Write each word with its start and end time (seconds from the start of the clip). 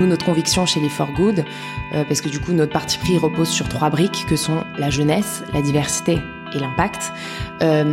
Notre 0.00 0.26
conviction 0.26 0.66
chez 0.66 0.78
les 0.78 0.88
For 0.88 1.10
Good, 1.12 1.44
euh, 1.94 2.04
parce 2.04 2.20
que 2.20 2.28
du 2.28 2.38
coup, 2.38 2.52
notre 2.52 2.72
parti 2.72 2.98
pris 2.98 3.18
repose 3.18 3.48
sur 3.48 3.68
trois 3.68 3.90
briques 3.90 4.26
que 4.28 4.36
sont 4.36 4.64
la 4.78 4.90
jeunesse, 4.90 5.42
la 5.52 5.62
diversité 5.62 6.18
et 6.54 6.58
l'impact. 6.58 7.12
Euh, 7.62 7.84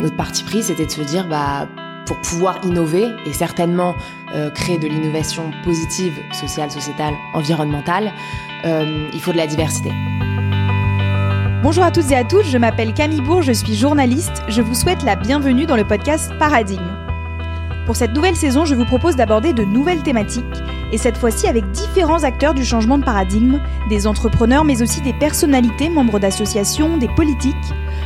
notre 0.00 0.16
parti 0.16 0.42
pris, 0.42 0.62
c'était 0.62 0.86
de 0.86 0.90
se 0.90 1.02
dire, 1.02 1.28
bah, 1.28 1.68
pour 2.06 2.20
pouvoir 2.22 2.58
innover 2.64 3.06
et 3.26 3.32
certainement 3.32 3.94
euh, 4.34 4.50
créer 4.50 4.78
de 4.78 4.88
l'innovation 4.88 5.50
positive, 5.62 6.14
sociale, 6.32 6.70
sociétale, 6.70 7.14
environnementale, 7.34 8.12
il 8.64 9.20
faut 9.20 9.32
de 9.32 9.36
la 9.36 9.48
diversité. 9.48 9.90
Bonjour 11.62 11.84
à 11.84 11.90
toutes 11.90 12.10
et 12.10 12.16
à 12.16 12.24
tous, 12.24 12.42
je 12.42 12.58
m'appelle 12.58 12.94
Camille 12.94 13.20
Bourg, 13.20 13.42
je 13.42 13.52
suis 13.52 13.74
journaliste. 13.74 14.42
Je 14.48 14.62
vous 14.62 14.74
souhaite 14.74 15.02
la 15.02 15.16
bienvenue 15.16 15.66
dans 15.66 15.76
le 15.76 15.84
podcast 15.84 16.32
Paradigme. 16.38 17.11
Pour 17.86 17.96
cette 17.96 18.14
nouvelle 18.14 18.36
saison, 18.36 18.64
je 18.64 18.76
vous 18.76 18.84
propose 18.84 19.16
d'aborder 19.16 19.52
de 19.52 19.64
nouvelles 19.64 20.04
thématiques, 20.04 20.44
et 20.92 20.98
cette 20.98 21.16
fois-ci 21.16 21.48
avec 21.48 21.68
différents 21.72 22.22
acteurs 22.22 22.54
du 22.54 22.64
changement 22.64 22.96
de 22.96 23.04
paradigme, 23.04 23.60
des 23.88 24.06
entrepreneurs 24.06 24.64
mais 24.64 24.82
aussi 24.82 25.00
des 25.00 25.12
personnalités, 25.12 25.88
membres 25.88 26.20
d'associations, 26.20 26.96
des 26.96 27.08
politiques, 27.08 27.56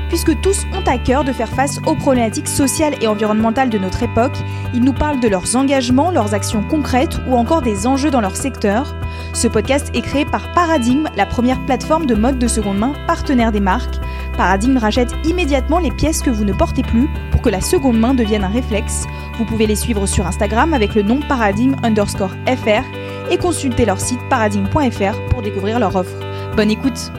puisque 0.09 0.41
tous 0.41 0.67
ont 0.73 0.89
à 0.89 0.99
cœur 0.99 1.25
de 1.25 1.33
faire 1.33 1.49
face 1.49 1.81
aux 1.87 1.95
problématiques 1.95 2.49
sociales 2.49 2.95
et 3.01 3.07
environnementales 3.07 3.71
de 3.71 3.79
notre 3.79 4.03
époque. 4.03 4.37
Ils 4.75 4.83
nous 4.83 4.93
parlent 4.93 5.21
de 5.21 5.29
leurs 5.29 5.57
engagements, 5.57 6.11
leurs 6.11 6.35
actions 6.35 6.63
concrètes 6.63 7.19
ou 7.29 7.35
encore 7.37 7.63
des 7.63 7.87
enjeux 7.87 8.11
dans 8.11 8.21
leur 8.21 8.37
secteur. 8.37 8.95
Ce 9.33 9.49
podcast 9.49 9.91
est 9.95 10.03
créé 10.03 10.25
par 10.25 10.53
Paradigme, 10.53 11.09
la 11.17 11.27
première 11.27 11.65
plateforme 11.67 12.07
de 12.07 12.15
mode 12.15 12.39
de 12.39 12.49
seconde 12.49 12.79
main 12.79 12.95
partenaire 13.07 13.53
des 13.53 13.61
marques. 13.61 13.97
Paradigme 14.37 14.79
rachète 14.79 15.15
immédiatement 15.25 15.79
les 15.79 15.91
pièces 15.91 16.23
que 16.23 16.31
vous 16.31 16.45
ne 16.45 16.53
portez 16.53 16.83
plus 16.83 17.09
pour 17.31 17.43
que 17.43 17.49
la 17.49 17.61
seconde 17.61 17.99
main 17.99 18.15
devienne 18.15 18.45
un 18.45 18.49
réflexe. 18.49 19.07
Vous 19.39 19.45
pouvez 19.45 19.67
les 19.67 19.77
suivre 19.77 20.07
sur 20.07 20.27
Instagram 20.27 20.75
avec 20.75 20.95
le 20.95 21.03
nom 21.03 21.21
paradigme 21.29 21.77
underscore 21.83 22.35
fr 22.47 22.85
et 23.31 23.39
consulter 23.39 23.85
leur 23.85 24.01
site 24.01 24.21
paradigme.fr 24.31 25.29
pour 25.31 25.43
découvrir 25.43 25.79
leur 25.79 25.97
offre. 25.97 26.17
Bonne 26.57 26.71
écoute 26.71 27.11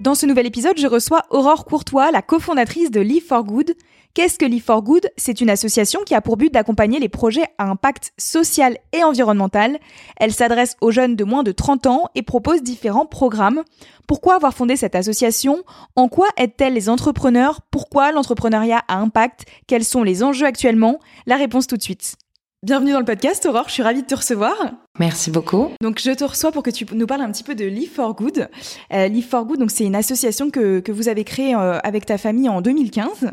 Dans 0.00 0.14
ce 0.14 0.26
nouvel 0.26 0.46
épisode, 0.46 0.78
je 0.78 0.86
reçois 0.86 1.24
Aurore 1.30 1.64
Courtois, 1.64 2.12
la 2.12 2.22
cofondatrice 2.22 2.92
de 2.92 3.00
Live 3.00 3.26
for 3.26 3.42
Good. 3.42 3.74
Qu'est-ce 4.14 4.38
que 4.38 4.44
Live 4.44 4.62
for 4.62 4.80
Good? 4.80 5.10
C'est 5.16 5.40
une 5.40 5.50
association 5.50 6.02
qui 6.06 6.14
a 6.14 6.20
pour 6.20 6.36
but 6.36 6.54
d'accompagner 6.54 7.00
les 7.00 7.08
projets 7.08 7.46
à 7.58 7.64
impact 7.64 8.12
social 8.16 8.78
et 8.92 9.02
environnemental. 9.02 9.76
Elle 10.16 10.32
s'adresse 10.32 10.76
aux 10.80 10.92
jeunes 10.92 11.16
de 11.16 11.24
moins 11.24 11.42
de 11.42 11.50
30 11.50 11.86
ans 11.86 12.04
et 12.14 12.22
propose 12.22 12.62
différents 12.62 13.06
programmes. 13.06 13.64
Pourquoi 14.06 14.36
avoir 14.36 14.54
fondé 14.54 14.76
cette 14.76 14.94
association? 14.94 15.64
En 15.96 16.06
quoi 16.06 16.28
aide-t-elle 16.36 16.74
les 16.74 16.88
entrepreneurs? 16.88 17.60
Pourquoi 17.72 18.12
l'entrepreneuriat 18.12 18.84
a 18.86 18.98
impact? 18.98 19.46
Quels 19.66 19.84
sont 19.84 20.04
les 20.04 20.22
enjeux 20.22 20.46
actuellement? 20.46 21.00
La 21.26 21.36
réponse 21.36 21.66
tout 21.66 21.76
de 21.76 21.82
suite. 21.82 22.14
Bienvenue 22.62 22.92
dans 22.92 23.00
le 23.00 23.04
podcast, 23.04 23.46
Aurore. 23.46 23.68
Je 23.68 23.74
suis 23.74 23.82
ravie 23.82 24.02
de 24.02 24.06
te 24.06 24.14
recevoir. 24.14 24.54
Merci 24.98 25.30
beaucoup. 25.30 25.68
Donc, 25.80 26.00
je 26.00 26.10
te 26.10 26.24
reçois 26.24 26.52
pour 26.52 26.62
que 26.62 26.70
tu 26.70 26.86
nous 26.92 27.06
parles 27.06 27.22
un 27.22 27.30
petit 27.30 27.44
peu 27.44 27.54
de 27.54 27.64
Live 27.64 27.90
for 27.94 28.14
Good. 28.14 28.48
Euh, 28.92 29.08
Live 29.08 29.26
for 29.28 29.44
Good, 29.44 29.60
donc 29.60 29.70
c'est 29.70 29.84
une 29.84 29.94
association 29.94 30.50
que, 30.50 30.80
que 30.80 30.92
vous 30.92 31.08
avez 31.08 31.24
créée 31.24 31.54
euh, 31.54 31.78
avec 31.82 32.06
ta 32.06 32.18
famille 32.18 32.48
en 32.48 32.60
2015. 32.60 33.32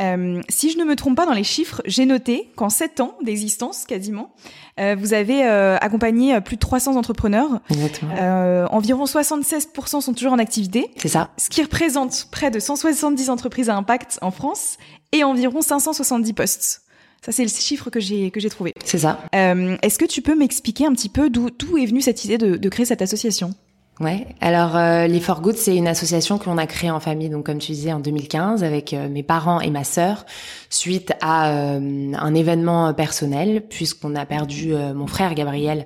Euh, 0.00 0.40
si 0.48 0.70
je 0.70 0.78
ne 0.78 0.84
me 0.84 0.94
trompe 0.94 1.16
pas 1.16 1.26
dans 1.26 1.32
les 1.32 1.44
chiffres, 1.44 1.82
j'ai 1.84 2.06
noté 2.06 2.50
qu'en 2.56 2.70
7 2.70 3.00
ans 3.00 3.14
d'existence, 3.22 3.84
quasiment, 3.84 4.32
euh, 4.78 4.96
vous 4.98 5.12
avez 5.12 5.44
euh, 5.44 5.76
accompagné 5.80 6.40
plus 6.40 6.56
de 6.56 6.60
300 6.60 6.96
entrepreneurs. 6.96 7.60
Exactement. 7.70 8.14
Euh, 8.18 8.66
environ 8.70 9.04
76% 9.04 10.00
sont 10.00 10.12
toujours 10.12 10.32
en 10.32 10.38
activité. 10.38 10.90
C'est 10.96 11.08
ça. 11.08 11.30
Ce 11.36 11.48
qui 11.48 11.62
représente 11.62 12.28
près 12.30 12.50
de 12.50 12.60
170 12.60 13.30
entreprises 13.30 13.70
à 13.70 13.76
impact 13.76 14.18
en 14.22 14.30
France 14.30 14.76
et 15.12 15.24
environ 15.24 15.62
570 15.62 16.32
postes. 16.32 16.82
Ça, 17.24 17.32
c'est 17.32 17.42
le 17.42 17.48
chiffre 17.48 17.90
que 17.90 18.00
j'ai 18.00 18.30
que 18.30 18.40
j'ai 18.40 18.50
trouvé. 18.50 18.72
C'est 18.84 18.98
ça. 18.98 19.20
Euh, 19.34 19.76
Est-ce 19.82 19.98
que 19.98 20.04
tu 20.04 20.22
peux 20.22 20.36
m'expliquer 20.36 20.86
un 20.86 20.92
petit 20.92 21.08
peu 21.08 21.30
d'où 21.30 21.76
est 21.76 21.86
venue 21.86 22.00
cette 22.00 22.24
idée 22.24 22.38
de, 22.38 22.56
de 22.56 22.68
créer 22.68 22.86
cette 22.86 23.02
association? 23.02 23.54
Ouais. 24.00 24.28
Alors, 24.40 24.76
euh, 24.76 25.08
les 25.08 25.18
For 25.18 25.40
Good, 25.40 25.56
c'est 25.56 25.74
une 25.74 25.88
association 25.88 26.38
que 26.38 26.48
l'on 26.48 26.56
a 26.56 26.66
créée 26.66 26.90
en 26.90 27.00
famille, 27.00 27.30
donc 27.30 27.46
comme 27.46 27.58
tu 27.58 27.72
disais, 27.72 27.92
en 27.92 27.98
2015, 27.98 28.62
avec 28.62 28.92
euh, 28.92 29.08
mes 29.08 29.24
parents 29.24 29.60
et 29.60 29.70
ma 29.70 29.82
sœur, 29.82 30.24
suite 30.70 31.12
à 31.20 31.50
euh, 31.50 32.12
un 32.16 32.34
événement 32.34 32.94
personnel, 32.94 33.64
puisqu'on 33.68 34.14
a 34.14 34.24
perdu 34.24 34.72
mon 34.94 35.08
frère 35.08 35.34
Gabriel 35.34 35.84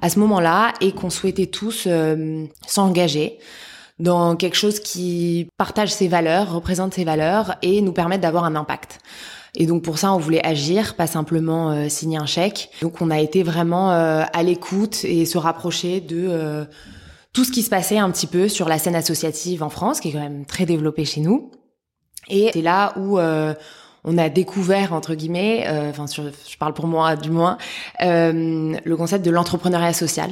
à 0.00 0.08
ce 0.08 0.18
moment-là, 0.18 0.72
et 0.80 0.92
qu'on 0.92 1.10
souhaitait 1.10 1.46
tous 1.46 1.86
s'engager 2.66 3.38
dans 4.00 4.34
quelque 4.34 4.56
chose 4.56 4.80
qui 4.80 5.46
partage 5.56 5.92
ses 5.92 6.08
valeurs, 6.08 6.52
représente 6.52 6.94
ses 6.94 7.04
valeurs, 7.04 7.54
et 7.62 7.80
nous 7.80 7.92
permette 7.92 8.20
d'avoir 8.20 8.44
un 8.44 8.56
impact. 8.56 8.98
Et 9.54 9.66
donc 9.66 9.82
pour 9.82 9.98
ça, 9.98 10.14
on 10.14 10.18
voulait 10.18 10.44
agir, 10.46 10.94
pas 10.94 11.06
simplement 11.06 11.70
euh, 11.70 11.88
signer 11.88 12.16
un 12.16 12.26
chèque. 12.26 12.70
Donc 12.80 13.00
on 13.00 13.10
a 13.10 13.20
été 13.20 13.42
vraiment 13.42 13.92
euh, 13.92 14.24
à 14.32 14.42
l'écoute 14.42 15.04
et 15.04 15.26
se 15.26 15.36
rapprocher 15.36 16.00
de 16.00 16.26
euh, 16.28 16.64
tout 17.32 17.44
ce 17.44 17.52
qui 17.52 17.62
se 17.62 17.70
passait 17.70 17.98
un 17.98 18.10
petit 18.10 18.26
peu 18.26 18.48
sur 18.48 18.68
la 18.68 18.78
scène 18.78 18.94
associative 18.94 19.62
en 19.62 19.70
France, 19.70 20.00
qui 20.00 20.08
est 20.08 20.12
quand 20.12 20.20
même 20.20 20.46
très 20.46 20.66
développée 20.66 21.04
chez 21.04 21.20
nous. 21.20 21.50
Et 22.28 22.50
c'est 22.52 22.62
là 22.62 22.92
où 22.96 23.18
euh, 23.18 23.54
on 24.04 24.18
a 24.18 24.28
découvert 24.28 24.92
entre 24.92 25.14
guillemets, 25.14 25.64
euh, 25.66 25.90
enfin 25.90 26.06
je 26.06 26.56
parle 26.56 26.74
pour 26.74 26.86
moi 26.86 27.16
du 27.16 27.30
moins, 27.30 27.58
euh, 28.02 28.74
le 28.82 28.96
concept 28.96 29.24
de 29.24 29.30
l'entrepreneuriat 29.30 29.92
social. 29.92 30.30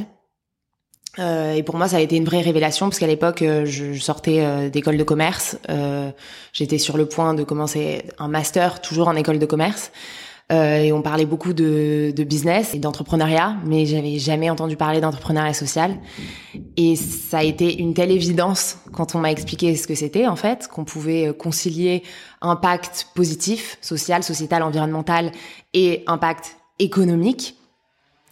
Euh, 1.19 1.55
et 1.55 1.63
pour 1.63 1.77
moi, 1.77 1.89
ça 1.89 1.97
a 1.97 2.01
été 2.01 2.17
une 2.17 2.25
vraie 2.25 2.41
révélation 2.41 2.87
parce 2.87 2.99
qu'à 2.99 3.07
l'époque, 3.07 3.43
euh, 3.43 3.65
je, 3.67 3.95
sortais 3.95 4.41
euh, 4.41 4.71
d'école 4.71 4.97
de 4.97 5.03
commerce. 5.03 5.59
Euh, 5.69 6.11
J'étais 6.53 6.79
sur 6.79 6.97
le 6.97 7.07
point 7.07 7.35
de 7.35 7.43
commencer 7.43 8.03
un 8.19 8.29
master, 8.29 8.81
toujours 8.81 9.09
en 9.09 9.17
école 9.17 9.39
de 9.39 9.47
commerce. 9.47 9.91
Et 10.53 10.93
on 10.93 11.01
parlait 11.01 11.27
beaucoup 11.27 11.53
de, 11.53 12.13
de 12.13 12.25
business 12.25 12.75
et 12.75 12.81
d'entrepreneuriat, 12.81 13.55
mais 13.65 13.87
j'avais 13.87 14.19
jamais 14.19 14.51
entendu 14.51 14.75
parler 14.75 15.01
d'entrepreneuriat 15.01 15.55
social. 15.55 15.97
Et 16.77 16.97
ça 16.97 17.39
a 17.39 17.45
été 17.45 17.79
une 17.79 17.95
telle 17.95 18.11
évidence 18.11 18.79
quand 18.93 19.15
on 19.15 19.21
m'a 19.21 19.31
expliqué 19.31 19.77
ce 19.77 19.87
que 19.87 19.95
c'était 19.95 20.27
en 20.27 20.35
fait, 20.35 20.67
qu'on 20.67 20.85
pouvait 20.85 21.33
concilier 21.39 22.03
impact 22.41 23.07
positif, 23.15 23.79
social, 23.81 24.25
sociétal, 24.25 24.65
environnemental 24.65 25.31
et 25.73 26.03
impact 26.09 26.57
économique 26.81 27.55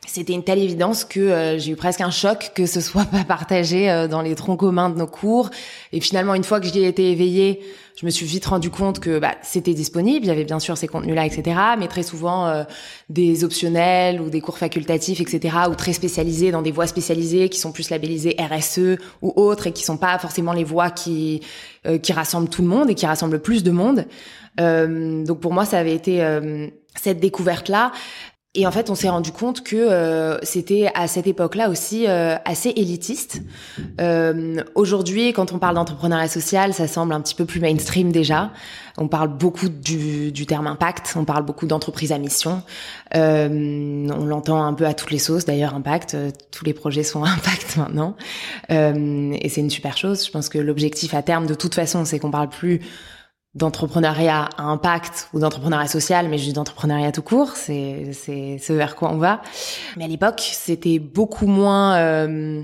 c'était 0.09 0.33
une 0.33 0.43
telle 0.43 0.59
évidence 0.59 1.05
que 1.05 1.21
euh, 1.21 1.59
j'ai 1.59 1.73
eu 1.73 1.77
presque 1.77 2.01
un 2.01 2.11
choc 2.11 2.53
que 2.55 2.67
ce 2.67 2.81
soit 2.81 3.05
pas 3.11 3.25
partagé 3.25 3.91
euh, 3.91 4.09
dans 4.09 4.23
les 4.23 4.35
troncs 4.35 4.59
communs 4.59 4.91
de 4.91 4.99
nos 4.99 5.07
cours. 5.07 5.51
Et 5.93 6.01
finalement, 6.01 6.35
une 6.35 6.45
fois 6.45 6.61
que 6.61 6.67
j'y 6.67 6.81
ai 6.81 6.89
été 6.89 7.11
éveillée, 7.11 7.61
je 8.01 8.07
me 8.07 8.11
suis 8.11 8.27
vite 8.27 8.47
rendu 8.47 8.71
compte 8.71 9.01
que 9.01 9.19
bah, 9.19 9.35
c'était 9.43 9.75
disponible. 9.75 10.25
Il 10.25 10.29
y 10.29 10.31
avait 10.31 10.45
bien 10.45 10.61
sûr 10.61 10.77
ces 10.79 10.87
contenus-là, 10.87 11.27
etc. 11.27 11.59
Mais 11.79 11.89
très 11.89 12.05
souvent 12.05 12.47
euh, 12.47 12.63
des 13.09 13.43
optionnels 13.43 14.21
ou 14.21 14.31
des 14.31 14.41
cours 14.41 14.57
facultatifs, 14.57 15.21
etc. 15.21 15.57
Ou 15.69 15.75
très 15.75 15.93
spécialisés 15.93 16.53
dans 16.53 16.63
des 16.63 16.71
voies 16.71 16.87
spécialisées 16.87 17.49
qui 17.49 17.59
sont 17.59 17.73
plus 17.73 17.91
labellisées 17.91 18.37
RSE 18.39 18.99
ou 19.21 19.33
autres 19.35 19.67
et 19.67 19.73
qui 19.73 19.85
sont 19.85 19.97
pas 19.97 20.17
forcément 20.21 20.53
les 20.53 20.65
voies 20.65 20.91
qui 20.91 21.41
euh, 21.87 21.99
qui 21.99 22.13
rassemblent 22.13 22.49
tout 22.49 22.63
le 22.63 22.69
monde 22.69 22.91
et 22.91 22.95
qui 22.95 23.07
rassemblent 23.07 23.35
le 23.35 23.39
plus 23.39 23.63
de 23.63 23.71
monde. 23.71 24.05
Euh, 24.61 25.25
donc 25.25 25.41
pour 25.41 25.53
moi, 25.53 25.65
ça 25.65 25.79
avait 25.79 25.95
été 25.95 26.23
euh, 26.23 26.67
cette 26.95 27.21
découverte-là. 27.21 27.93
Et 28.55 28.67
en 28.67 28.73
fait, 28.73 28.89
on 28.89 28.95
s'est 28.95 29.11
rendu 29.11 29.31
compte 29.31 29.63
que 29.63 29.77
euh, 29.77 30.39
c'était 30.43 30.91
à 30.95 31.07
cette 31.07 31.27
époque-là 31.27 31.69
aussi 31.69 32.07
euh, 32.09 32.37
assez 32.47 32.71
élitiste. 32.71 33.43
Euh, 34.01 34.63
Aujourd'hui, 34.75 35.35
quand 35.35 35.53
on 35.53 35.59
parle 35.59 35.75
d'entrepreneuriat 35.75 36.29
social, 36.29 36.73
ça 36.73 36.89
semble 36.89 37.13
un 37.13 37.21
petit 37.21 37.35
peu 37.35 37.45
plus 37.45 37.61
mainstream 37.61 38.11
déjà. 38.11 38.51
On 38.97 39.07
parle 39.07 39.29
beaucoup 39.29 39.69
du, 39.69 40.33
du 40.33 40.47
terme 40.47 40.67
impact, 40.67 41.15
on 41.17 41.25
parle 41.25 41.45
beaucoup 41.45 41.67
d'entreprise 41.67 42.11
à 42.11 42.19
mission. 42.19 42.63
Euh, 43.15 44.09
on 44.11 44.25
l'entend 44.25 44.65
un 44.65 44.73
peu 44.73 44.87
à 44.87 44.95
toutes 44.95 45.11
les 45.11 45.19
sauces. 45.19 45.45
D'ailleurs, 45.45 45.75
impact, 45.75 46.15
euh, 46.15 46.31
tous 46.51 46.65
les 46.65 46.73
projets 46.73 47.03
sont 47.05 47.25
impact 47.25 47.77
maintenant. 47.77 48.17
Euh, 48.71 49.37
et 49.41 49.49
c'est 49.51 49.61
une 49.61 49.71
super 49.71 49.97
chose. 49.97 50.25
Je 50.25 50.31
pense 50.31 50.49
que 50.49 50.59
l'objectif 50.59 51.13
à 51.13 51.23
terme, 51.23 51.47
de 51.47 51.55
toute 51.55 51.75
façon, 51.75 52.05
c'est 52.07 52.19
qu'on 52.19 52.31
parle 52.31 52.49
plus 52.49 52.81
d'entrepreneuriat 53.55 54.49
à 54.57 54.63
impact 54.65 55.29
ou 55.33 55.41
d'entrepreneuriat 55.41 55.89
social, 55.89 56.29
mais 56.29 56.39
juste 56.39 56.57
d'entrepreneuriat 56.57 57.13
tout 57.13 57.23
court, 57.23 57.53
c'est 57.57 58.11
c'est 58.13 58.59
ce 58.59 58.73
vers 58.73 58.95
quoi 58.95 59.11
on 59.11 59.17
va. 59.17 59.41
Mais 59.97 60.05
à 60.05 60.09
l'époque, 60.09 60.41
c'était 60.41 60.99
beaucoup 60.99 61.47
moins 61.47 61.97
euh, 61.97 62.63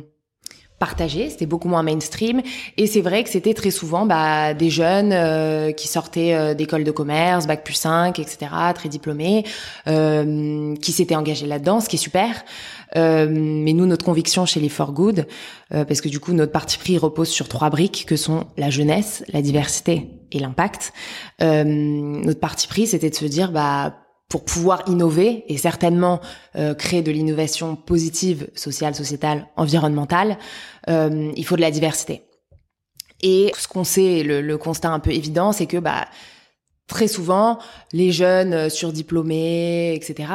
partagé, 0.78 1.30
c'était 1.30 1.46
beaucoup 1.46 1.68
moins 1.68 1.82
mainstream, 1.82 2.42
et 2.76 2.86
c'est 2.86 3.00
vrai 3.00 3.24
que 3.24 3.30
c'était 3.30 3.54
très 3.54 3.70
souvent 3.70 4.04
bah, 4.06 4.52
des 4.52 4.70
jeunes 4.70 5.12
euh, 5.12 5.72
qui 5.72 5.88
sortaient 5.88 6.34
euh, 6.34 6.52
d'écoles 6.52 6.84
de 6.84 6.90
commerce, 6.90 7.46
bac 7.46 7.64
plus 7.64 7.74
5, 7.74 8.18
etc., 8.18 8.50
très 8.74 8.88
diplômés, 8.88 9.44
euh, 9.86 10.74
qui 10.76 10.92
s'étaient 10.92 11.14
engagés 11.14 11.46
là-dedans, 11.46 11.80
ce 11.80 11.88
qui 11.88 11.96
est 11.96 11.98
super. 11.98 12.44
Euh, 12.96 13.26
mais 13.30 13.72
nous, 13.72 13.86
notre 13.86 14.04
conviction 14.04 14.46
chez 14.46 14.60
les 14.60 14.68
For 14.68 14.92
Good, 14.92 15.26
euh, 15.72 15.84
parce 15.84 16.00
que 16.00 16.08
du 16.08 16.20
coup, 16.20 16.32
notre 16.32 16.52
parti 16.52 16.78
pris 16.78 16.98
repose 16.98 17.28
sur 17.28 17.48
trois 17.48 17.70
briques 17.70 18.04
que 18.06 18.16
sont 18.16 18.46
la 18.56 18.70
jeunesse, 18.70 19.24
la 19.32 19.42
diversité 19.42 20.08
et 20.32 20.38
l'impact. 20.38 20.92
Euh, 21.42 21.64
notre 21.64 22.40
parti 22.40 22.68
pris, 22.68 22.86
c'était 22.86 23.10
de 23.10 23.14
se 23.14 23.24
dire, 23.24 23.52
bah, 23.52 23.94
pour 24.28 24.44
pouvoir 24.44 24.82
innover 24.88 25.44
et 25.48 25.56
certainement 25.58 26.20
euh, 26.56 26.74
créer 26.74 27.02
de 27.02 27.12
l'innovation 27.12 27.76
positive, 27.76 28.48
sociale, 28.54 28.94
sociétale, 28.94 29.46
environnementale, 29.56 30.38
euh, 30.88 31.30
il 31.36 31.44
faut 31.44 31.56
de 31.56 31.60
la 31.60 31.70
diversité. 31.70 32.22
Et 33.22 33.52
ce 33.56 33.68
qu'on 33.68 33.84
sait, 33.84 34.22
le, 34.22 34.40
le 34.40 34.58
constat 34.58 34.90
un 34.90 34.98
peu 34.98 35.12
évident, 35.12 35.52
c'est 35.52 35.66
que 35.66 35.76
bah, 35.76 36.06
très 36.88 37.08
souvent, 37.08 37.58
les 37.92 38.12
jeunes 38.12 38.54
euh, 38.54 38.68
surdiplômés, 38.68 39.94
etc., 39.94 40.28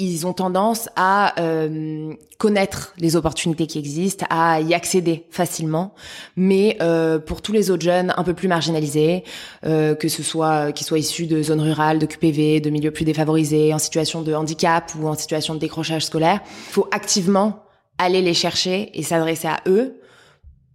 ils 0.00 0.26
ont 0.26 0.32
tendance 0.32 0.88
à 0.96 1.40
euh, 1.40 2.14
connaître 2.38 2.94
les 2.98 3.16
opportunités 3.16 3.66
qui 3.66 3.78
existent, 3.78 4.26
à 4.30 4.60
y 4.60 4.74
accéder 4.74 5.26
facilement. 5.30 5.94
Mais 6.36 6.76
euh, 6.80 7.18
pour 7.18 7.42
tous 7.42 7.52
les 7.52 7.70
autres 7.70 7.82
jeunes 7.82 8.14
un 8.16 8.24
peu 8.24 8.34
plus 8.34 8.48
marginalisés, 8.48 9.24
euh, 9.64 9.94
que 9.94 10.08
ce 10.08 10.22
soit 10.22 10.72
qu'ils 10.72 10.86
soient 10.86 10.98
issus 10.98 11.26
de 11.26 11.42
zones 11.42 11.60
rurales, 11.60 11.98
de 11.98 12.06
QPV, 12.06 12.60
de 12.60 12.70
milieux 12.70 12.90
plus 12.90 13.04
défavorisés, 13.04 13.74
en 13.74 13.78
situation 13.78 14.22
de 14.22 14.34
handicap 14.34 14.90
ou 14.98 15.06
en 15.06 15.14
situation 15.14 15.54
de 15.54 15.60
décrochage 15.60 16.06
scolaire, 16.06 16.40
il 16.68 16.72
faut 16.72 16.88
activement 16.92 17.62
aller 17.98 18.22
les 18.22 18.34
chercher 18.34 18.90
et 18.94 19.02
s'adresser 19.02 19.48
à 19.48 19.60
eux 19.66 19.99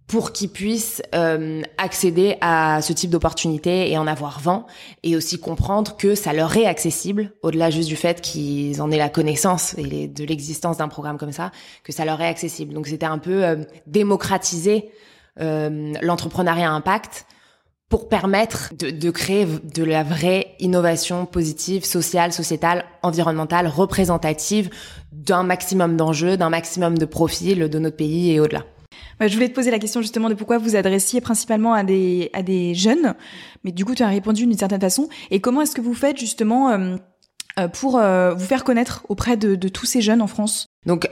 pour 0.06 0.32
qu'ils 0.32 0.50
puissent 0.50 1.02
euh, 1.14 1.62
accéder 1.78 2.36
à 2.40 2.80
ce 2.80 2.92
type 2.92 3.10
d'opportunités 3.10 3.90
et 3.90 3.98
en 3.98 4.06
avoir 4.06 4.40
vent, 4.40 4.66
et 5.02 5.16
aussi 5.16 5.40
comprendre 5.40 5.96
que 5.96 6.14
ça 6.14 6.32
leur 6.32 6.56
est 6.56 6.66
accessible, 6.66 7.32
au-delà 7.42 7.70
juste 7.70 7.88
du 7.88 7.96
fait 7.96 8.20
qu'ils 8.20 8.80
en 8.80 8.90
aient 8.90 8.98
la 8.98 9.08
connaissance 9.08 9.74
et 9.78 10.06
de 10.06 10.24
l'existence 10.24 10.76
d'un 10.76 10.88
programme 10.88 11.18
comme 11.18 11.32
ça, 11.32 11.50
que 11.82 11.92
ça 11.92 12.04
leur 12.04 12.20
est 12.20 12.28
accessible. 12.28 12.72
Donc 12.72 12.86
c'était 12.86 13.06
un 13.06 13.18
peu 13.18 13.44
euh, 13.44 13.56
démocratiser 13.86 14.90
euh, 15.40 15.92
l'entrepreneuriat 16.02 16.70
impact 16.70 17.26
pour 17.88 18.08
permettre 18.08 18.72
de, 18.78 18.90
de, 18.90 19.10
créer 19.10 19.46
de 19.46 19.84
la 19.84 20.02
vraie 20.02 20.54
innovation 20.58 21.24
positive, 21.26 21.84
sociale, 21.84 22.32
sociétale, 22.32 22.84
environnementale, 23.02 23.68
représentative 23.68 24.70
d'un 25.12 25.42
maximum 25.42 25.96
d'enjeux, 25.96 26.36
d'un 26.36 26.50
maximum 26.50 26.98
de 26.98 27.04
profils 27.04 27.68
de 27.68 27.78
notre 27.78 27.96
pays 27.96 28.32
et 28.32 28.40
au-delà. 28.40 28.64
Je 29.20 29.32
voulais 29.32 29.48
te 29.48 29.54
poser 29.54 29.70
la 29.70 29.78
question 29.78 30.02
justement 30.02 30.28
de 30.28 30.34
pourquoi 30.34 30.58
vous 30.58 30.76
adressiez 30.76 31.20
principalement 31.20 31.72
à 31.72 31.84
des, 31.84 32.30
à 32.32 32.42
des 32.42 32.74
jeunes, 32.74 33.14
mais 33.64 33.72
du 33.72 33.84
coup 33.84 33.94
tu 33.94 34.02
as 34.02 34.08
répondu 34.08 34.46
d'une 34.46 34.58
certaine 34.58 34.80
façon. 34.80 35.08
Et 35.30 35.40
comment 35.40 35.62
est-ce 35.62 35.74
que 35.74 35.80
vous 35.80 35.94
faites 35.94 36.18
justement 36.18 36.70
euh, 36.70 36.96
euh, 37.58 37.68
pour 37.68 37.96
euh, 37.96 38.34
vous 38.34 38.44
faire 38.44 38.64
connaître 38.64 39.04
auprès 39.08 39.38
de, 39.38 39.54
de, 39.54 39.68
tous 39.68 39.86
ces 39.86 40.02
jeunes 40.02 40.20
en 40.20 40.26
France? 40.26 40.66
Donc 40.84 41.08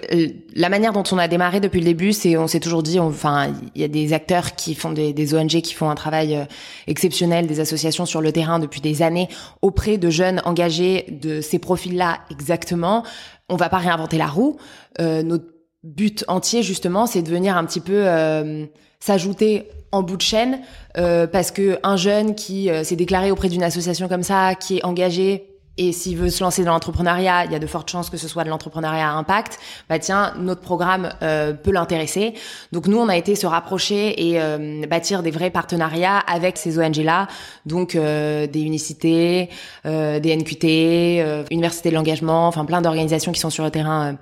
la 0.54 0.68
manière 0.68 0.92
dont 0.92 1.02
on 1.10 1.18
a 1.18 1.26
démarré 1.26 1.60
depuis 1.60 1.80
le 1.80 1.86
début, 1.86 2.12
c'est 2.12 2.36
on 2.36 2.46
s'est 2.46 2.60
toujours 2.60 2.82
dit, 2.82 3.00
enfin 3.00 3.52
il 3.74 3.80
y 3.80 3.84
a 3.84 3.88
des 3.88 4.12
acteurs 4.12 4.54
qui 4.54 4.74
font 4.74 4.92
des, 4.92 5.12
des 5.12 5.34
ONG 5.34 5.48
qui 5.62 5.72
font 5.72 5.88
un 5.88 5.96
travail 5.96 6.46
exceptionnel, 6.86 7.46
des 7.46 7.58
associations 7.58 8.06
sur 8.06 8.20
le 8.20 8.30
terrain 8.30 8.58
depuis 8.58 8.80
des 8.80 9.02
années 9.02 9.28
auprès 9.62 9.96
de 9.96 10.10
jeunes 10.10 10.42
engagés 10.44 11.06
de 11.08 11.40
ces 11.40 11.58
profils-là 11.58 12.20
exactement. 12.30 13.02
On 13.48 13.56
va 13.56 13.68
pas 13.68 13.78
réinventer 13.78 14.18
la 14.18 14.28
roue. 14.28 14.58
notre 15.00 15.53
but 15.84 16.24
entier 16.28 16.62
justement, 16.62 17.06
c'est 17.06 17.22
de 17.22 17.30
venir 17.30 17.56
un 17.56 17.64
petit 17.64 17.80
peu 17.80 17.92
euh, 17.94 18.64
s'ajouter 18.98 19.68
en 19.92 20.02
bout 20.02 20.16
de 20.16 20.22
chaîne 20.22 20.60
euh, 20.96 21.26
parce 21.26 21.50
que 21.50 21.78
un 21.84 21.96
jeune 21.96 22.34
qui 22.34 22.70
euh, 22.70 22.82
s'est 22.82 22.96
déclaré 22.96 23.30
auprès 23.30 23.48
d'une 23.48 23.62
association 23.62 24.08
comme 24.08 24.24
ça, 24.24 24.54
qui 24.54 24.78
est 24.78 24.84
engagé 24.84 25.50
et 25.76 25.92
s'il 25.92 26.16
veut 26.16 26.30
se 26.30 26.42
lancer 26.42 26.62
dans 26.64 26.72
l'entrepreneuriat, 26.72 27.46
il 27.46 27.52
y 27.52 27.54
a 27.56 27.58
de 27.58 27.66
fortes 27.66 27.90
chances 27.90 28.08
que 28.08 28.16
ce 28.16 28.28
soit 28.28 28.44
de 28.44 28.48
l'entrepreneuriat 28.48 29.10
à 29.10 29.12
impact. 29.14 29.58
Bah 29.88 29.98
tiens, 29.98 30.32
notre 30.38 30.60
programme 30.60 31.10
peut 31.18 31.72
l'intéresser. 31.72 32.34
Donc 32.70 32.86
nous, 32.86 32.96
on 32.96 33.08
a 33.08 33.16
été 33.16 33.34
se 33.34 33.44
rapprocher 33.44 34.30
et 34.30 34.86
bâtir 34.86 35.24
des 35.24 35.32
vrais 35.32 35.50
partenariats 35.50 36.18
avec 36.18 36.58
ces 36.58 36.78
ONG-là, 36.78 37.26
donc 37.66 37.96
des 37.96 38.60
unicités, 38.60 39.48
des 39.84 40.36
NQT, 40.36 41.50
Université 41.50 41.90
de 41.90 41.96
l'engagement, 41.96 42.46
enfin 42.46 42.64
plein 42.64 42.80
d'organisations 42.80 43.32
qui 43.32 43.40
sont 43.40 43.50
sur 43.50 43.64
le 43.64 43.72
terrain 43.72 44.16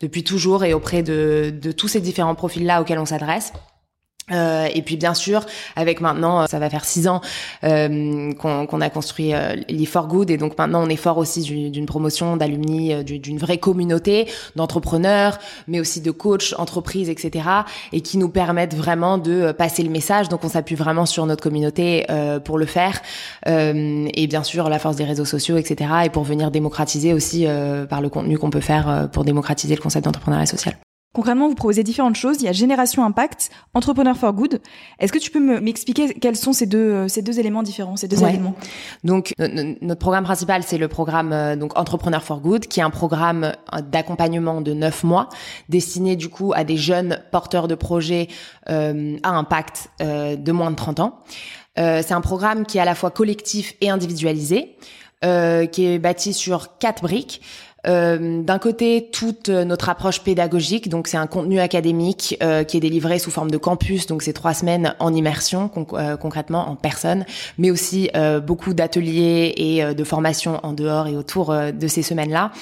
depuis 0.00 0.24
toujours 0.24 0.64
et 0.64 0.74
auprès 0.74 1.02
de, 1.02 1.52
tous 1.76 1.88
ces 1.88 2.00
différents 2.00 2.34
profils-là 2.34 2.80
auxquels 2.80 2.98
on 2.98 3.06
s'adresse. 3.06 3.52
Euh, 4.30 4.68
et 4.74 4.82
puis 4.82 4.96
bien 4.96 5.14
sûr, 5.14 5.44
avec 5.76 6.00
maintenant, 6.00 6.46
ça 6.46 6.58
va 6.58 6.70
faire 6.70 6.84
six 6.84 7.08
ans 7.08 7.20
euh, 7.64 8.32
qu'on 8.34 8.80
a 8.80 8.90
construit 8.90 9.34
euh, 9.34 9.56
for 9.86 10.06
Good, 10.06 10.30
et 10.30 10.36
donc 10.36 10.56
maintenant 10.58 10.84
on 10.84 10.88
est 10.88 10.96
fort 10.96 11.18
aussi 11.18 11.42
d'une 11.42 11.86
promotion 11.86 12.36
d'alumni, 12.36 12.92
euh, 12.92 13.02
d'une 13.02 13.38
vraie 13.38 13.58
communauté 13.58 14.28
d'entrepreneurs, 14.56 15.38
mais 15.66 15.80
aussi 15.80 16.00
de 16.00 16.10
coachs, 16.10 16.54
entreprises, 16.58 17.08
etc., 17.08 17.48
et 17.92 18.00
qui 18.00 18.18
nous 18.18 18.28
permettent 18.28 18.74
vraiment 18.74 19.18
de 19.18 19.32
euh, 19.32 19.52
passer 19.52 19.82
le 19.82 19.90
message. 19.90 20.28
Donc 20.28 20.44
on 20.44 20.48
s'appuie 20.48 20.76
vraiment 20.76 21.06
sur 21.06 21.26
notre 21.26 21.42
communauté 21.42 22.04
euh, 22.10 22.38
pour 22.38 22.58
le 22.58 22.66
faire, 22.66 23.00
et 23.46 24.26
bien 24.28 24.42
sûr 24.42 24.68
la 24.68 24.78
force 24.78 24.96
des 24.96 25.04
réseaux 25.04 25.24
sociaux, 25.24 25.56
etc., 25.56 25.90
et 26.04 26.10
pour 26.10 26.24
venir 26.24 26.50
démocratiser 26.50 27.14
aussi 27.14 27.46
par 27.88 28.00
le 28.00 28.08
contenu 28.08 28.38
qu'on 28.38 28.50
peut 28.50 28.60
faire 28.60 29.08
pour 29.12 29.24
démocratiser 29.24 29.74
le 29.74 29.80
concept 29.80 30.04
d'entrepreneuriat 30.04 30.46
social. 30.46 30.74
Concrètement, 31.18 31.48
vous 31.48 31.56
proposez 31.56 31.82
différentes 31.82 32.14
choses. 32.14 32.36
Il 32.38 32.44
y 32.44 32.48
a 32.48 32.52
Génération 32.52 33.04
Impact, 33.04 33.50
Entrepreneur 33.74 34.16
for 34.16 34.32
Good. 34.32 34.60
Est-ce 35.00 35.12
que 35.12 35.18
tu 35.18 35.32
peux 35.32 35.40
m'expliquer 35.60 36.14
quels 36.14 36.36
sont 36.36 36.52
ces 36.52 36.66
deux, 36.66 36.78
euh, 36.78 37.08
ces 37.08 37.22
deux 37.22 37.40
éléments 37.40 37.64
différents, 37.64 37.96
ces 37.96 38.06
deux 38.06 38.22
éléments? 38.22 38.54
Donc, 39.02 39.34
notre 39.36 39.98
programme 39.98 40.22
principal, 40.22 40.62
c'est 40.62 40.78
le 40.78 40.86
programme 40.86 41.32
euh, 41.32 41.56
donc 41.56 41.76
Entrepreneur 41.76 42.22
for 42.22 42.38
Good, 42.38 42.68
qui 42.68 42.78
est 42.78 42.84
un 42.84 42.90
programme 42.90 43.52
euh, 43.74 43.80
d'accompagnement 43.80 44.60
de 44.60 44.72
neuf 44.74 45.02
mois, 45.02 45.28
destiné 45.68 46.14
du 46.14 46.28
coup 46.28 46.52
à 46.54 46.62
des 46.62 46.76
jeunes 46.76 47.18
porteurs 47.32 47.66
de 47.66 47.74
projets 47.74 48.28
euh, 48.70 49.16
à 49.24 49.30
impact 49.30 49.90
euh, 50.00 50.36
de 50.36 50.52
moins 50.52 50.70
de 50.70 50.76
30 50.76 51.00
ans. 51.00 51.18
Euh, 51.80 52.00
c'est 52.06 52.14
un 52.14 52.20
programme 52.20 52.64
qui 52.64 52.78
est 52.78 52.80
à 52.80 52.84
la 52.84 52.94
fois 52.94 53.10
collectif 53.10 53.74
et 53.80 53.90
individualisé, 53.90 54.76
qui 55.20 55.84
est 55.84 55.98
bâti 55.98 56.32
sur 56.32 56.78
quatre 56.78 57.02
briques. 57.02 57.40
Euh, 57.86 58.42
d'un 58.42 58.58
côté, 58.58 59.08
toute 59.12 59.48
notre 59.48 59.88
approche 59.88 60.22
pédagogique, 60.22 60.88
donc 60.88 61.06
c'est 61.08 61.16
un 61.16 61.26
contenu 61.26 61.60
académique 61.60 62.36
euh, 62.42 62.64
qui 62.64 62.76
est 62.76 62.80
délivré 62.80 63.18
sous 63.18 63.30
forme 63.30 63.50
de 63.50 63.56
campus, 63.56 64.06
donc 64.06 64.22
c'est 64.22 64.32
trois 64.32 64.54
semaines 64.54 64.94
en 64.98 65.14
immersion 65.14 65.70
euh, 65.92 66.16
concrètement 66.16 66.68
en 66.68 66.76
personne, 66.76 67.24
mais 67.56 67.70
aussi 67.70 68.10
beaucoup 68.46 68.74
d'ateliers 68.74 69.54
et 69.56 69.94
de 69.94 70.04
formations 70.04 70.60
en 70.62 70.72
dehors 70.72 71.06
et 71.06 71.16
autour 71.16 71.54
de 71.54 71.88
ces 71.88 72.02
semaines-là 72.02 72.52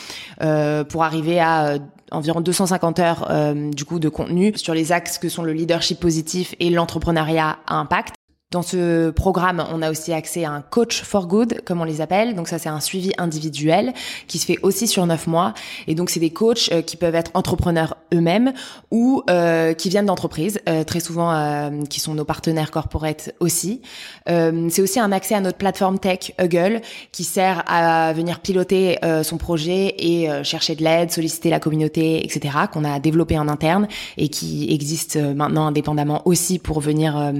pour 0.88 1.04
arriver 1.04 1.40
à 1.40 1.78
environ 2.10 2.40
250 2.40 2.98
heures 2.98 3.54
du 3.54 3.84
coup 3.84 3.98
de 3.98 4.08
contenu 4.08 4.52
sur 4.56 4.74
les 4.74 4.92
axes 4.92 5.18
que 5.18 5.28
sont 5.28 5.42
le 5.42 5.52
leadership 5.52 6.00
positif 6.00 6.54
et 6.60 6.70
l'entrepreneuriat 6.70 7.58
à 7.66 7.76
impact. 7.76 8.14
Dans 8.52 8.62
ce 8.62 9.10
programme, 9.10 9.66
on 9.72 9.82
a 9.82 9.90
aussi 9.90 10.12
accès 10.12 10.44
à 10.44 10.52
un 10.52 10.60
coach 10.60 11.02
for 11.02 11.26
good, 11.26 11.62
comme 11.64 11.80
on 11.80 11.84
les 11.84 12.00
appelle. 12.00 12.36
Donc 12.36 12.46
ça, 12.46 12.60
c'est 12.60 12.68
un 12.68 12.78
suivi 12.78 13.10
individuel 13.18 13.92
qui 14.28 14.38
se 14.38 14.46
fait 14.46 14.58
aussi 14.62 14.86
sur 14.86 15.04
neuf 15.04 15.26
mois. 15.26 15.52
Et 15.88 15.96
donc 15.96 16.10
c'est 16.10 16.20
des 16.20 16.30
coachs 16.30 16.70
euh, 16.70 16.80
qui 16.80 16.96
peuvent 16.96 17.16
être 17.16 17.32
entrepreneurs 17.34 17.96
eux-mêmes 18.14 18.52
ou 18.92 19.24
euh, 19.28 19.74
qui 19.74 19.88
viennent 19.88 20.06
d'entreprises, 20.06 20.60
euh, 20.68 20.84
très 20.84 21.00
souvent 21.00 21.32
euh, 21.32 21.82
qui 21.90 21.98
sont 21.98 22.14
nos 22.14 22.24
partenaires 22.24 22.70
corporate 22.70 23.34
aussi. 23.40 23.82
Euh, 24.28 24.68
c'est 24.70 24.80
aussi 24.80 25.00
un 25.00 25.10
accès 25.10 25.34
à 25.34 25.40
notre 25.40 25.58
plateforme 25.58 25.98
tech 25.98 26.32
Huggle 26.40 26.82
qui 27.10 27.24
sert 27.24 27.64
à 27.66 28.12
venir 28.12 28.38
piloter 28.38 28.98
son 29.22 29.38
projet 29.38 29.94
et 29.98 30.28
chercher 30.44 30.74
de 30.76 30.84
l'aide, 30.84 31.10
solliciter 31.10 31.50
la 31.50 31.58
communauté, 31.58 32.24
etc. 32.24 32.54
qu'on 32.72 32.84
a 32.84 33.00
développé 33.00 33.38
en 33.38 33.48
interne 33.48 33.88
et 34.16 34.28
qui 34.28 34.72
existe 34.72 35.16
maintenant 35.16 35.66
indépendamment 35.66 36.22
aussi 36.26 36.58
pour 36.58 36.80
venir 36.80 37.32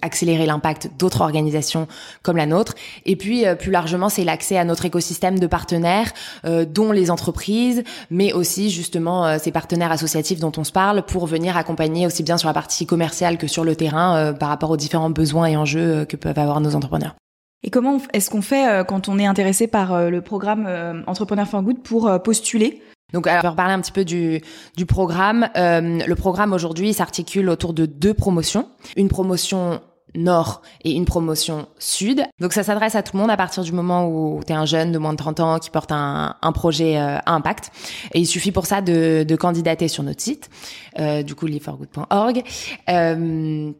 accélérer 0.00 0.46
l'impact 0.54 0.90
d'autres 0.98 1.20
organisations 1.20 1.86
comme 2.22 2.38
la 2.38 2.46
nôtre. 2.46 2.74
Et 3.04 3.16
puis 3.16 3.44
plus 3.58 3.70
largement, 3.70 4.08
c'est 4.08 4.24
l'accès 4.24 4.56
à 4.56 4.64
notre 4.64 4.84
écosystème 4.84 5.38
de 5.38 5.46
partenaires, 5.46 6.12
dont 6.44 6.92
les 6.92 7.10
entreprises, 7.10 7.82
mais 8.10 8.32
aussi 8.32 8.70
justement 8.70 9.38
ces 9.38 9.50
partenaires 9.50 9.92
associés 9.92 10.14
dont 10.38 10.52
on 10.56 10.64
se 10.64 10.72
parle 10.72 11.02
pour 11.02 11.26
venir 11.26 11.56
accompagner 11.56 12.06
aussi 12.06 12.22
bien 12.22 12.38
sur 12.38 12.48
la 12.48 12.54
partie 12.54 12.86
commerciale 12.86 13.36
que 13.36 13.46
sur 13.46 13.64
le 13.64 13.76
terrain 13.76 14.16
euh, 14.16 14.32
par 14.32 14.48
rapport 14.48 14.70
aux 14.70 14.76
différents 14.76 15.10
besoins 15.10 15.46
et 15.46 15.56
enjeux 15.56 15.94
euh, 15.94 16.04
que 16.04 16.16
peuvent 16.16 16.38
avoir 16.38 16.60
nos 16.60 16.74
entrepreneurs. 16.74 17.14
Et 17.62 17.70
comment 17.70 17.98
est-ce 18.12 18.30
qu'on 18.30 18.42
fait 18.42 18.68
euh, 18.68 18.84
quand 18.84 19.08
on 19.08 19.18
est 19.18 19.26
intéressé 19.26 19.66
par 19.66 20.10
le 20.10 20.20
programme 20.20 21.02
Entrepreneur 21.06 21.46
for 21.46 21.62
Good 21.62 21.82
pour 21.82 22.22
postuler? 22.22 22.82
Donc, 23.12 23.26
alors, 23.26 23.42
pour 23.42 23.54
parler 23.54 23.74
un 23.74 23.80
petit 23.80 23.92
peu 23.92 24.04
du, 24.04 24.40
du 24.76 24.86
programme, 24.86 25.48
le 25.54 26.14
programme 26.14 26.52
aujourd'hui 26.52 26.92
s'articule 26.92 27.48
autour 27.48 27.72
de 27.72 27.86
deux 27.86 28.12
promotions. 28.12 28.68
Une 28.96 29.08
promotion 29.08 29.80
nord 30.14 30.62
et 30.84 30.92
une 30.92 31.04
promotion 31.04 31.66
sud. 31.78 32.24
Donc 32.40 32.52
ça 32.52 32.62
s'adresse 32.62 32.94
à 32.94 33.02
tout 33.02 33.16
le 33.16 33.20
monde 33.20 33.30
à 33.30 33.36
partir 33.36 33.62
du 33.62 33.72
moment 33.72 34.06
où 34.06 34.40
tu 34.46 34.52
es 34.52 34.56
un 34.56 34.66
jeune 34.66 34.92
de 34.92 34.98
moins 34.98 35.12
de 35.12 35.18
30 35.18 35.40
ans 35.40 35.58
qui 35.58 35.70
porte 35.70 35.92
un, 35.92 36.36
un 36.40 36.52
projet 36.52 36.98
euh, 36.98 37.18
à 37.18 37.32
impact. 37.34 37.70
Et 38.12 38.20
il 38.20 38.26
suffit 38.26 38.52
pour 38.52 38.66
ça 38.66 38.80
de, 38.80 39.24
de 39.26 39.36
candidater 39.36 39.88
sur 39.88 40.02
notre 40.02 40.20
site, 40.20 40.50
euh, 40.98 41.22
du 41.22 41.34
coup 41.34 41.46
liveforgood.org. 41.46 42.42
Euh, 42.88 43.72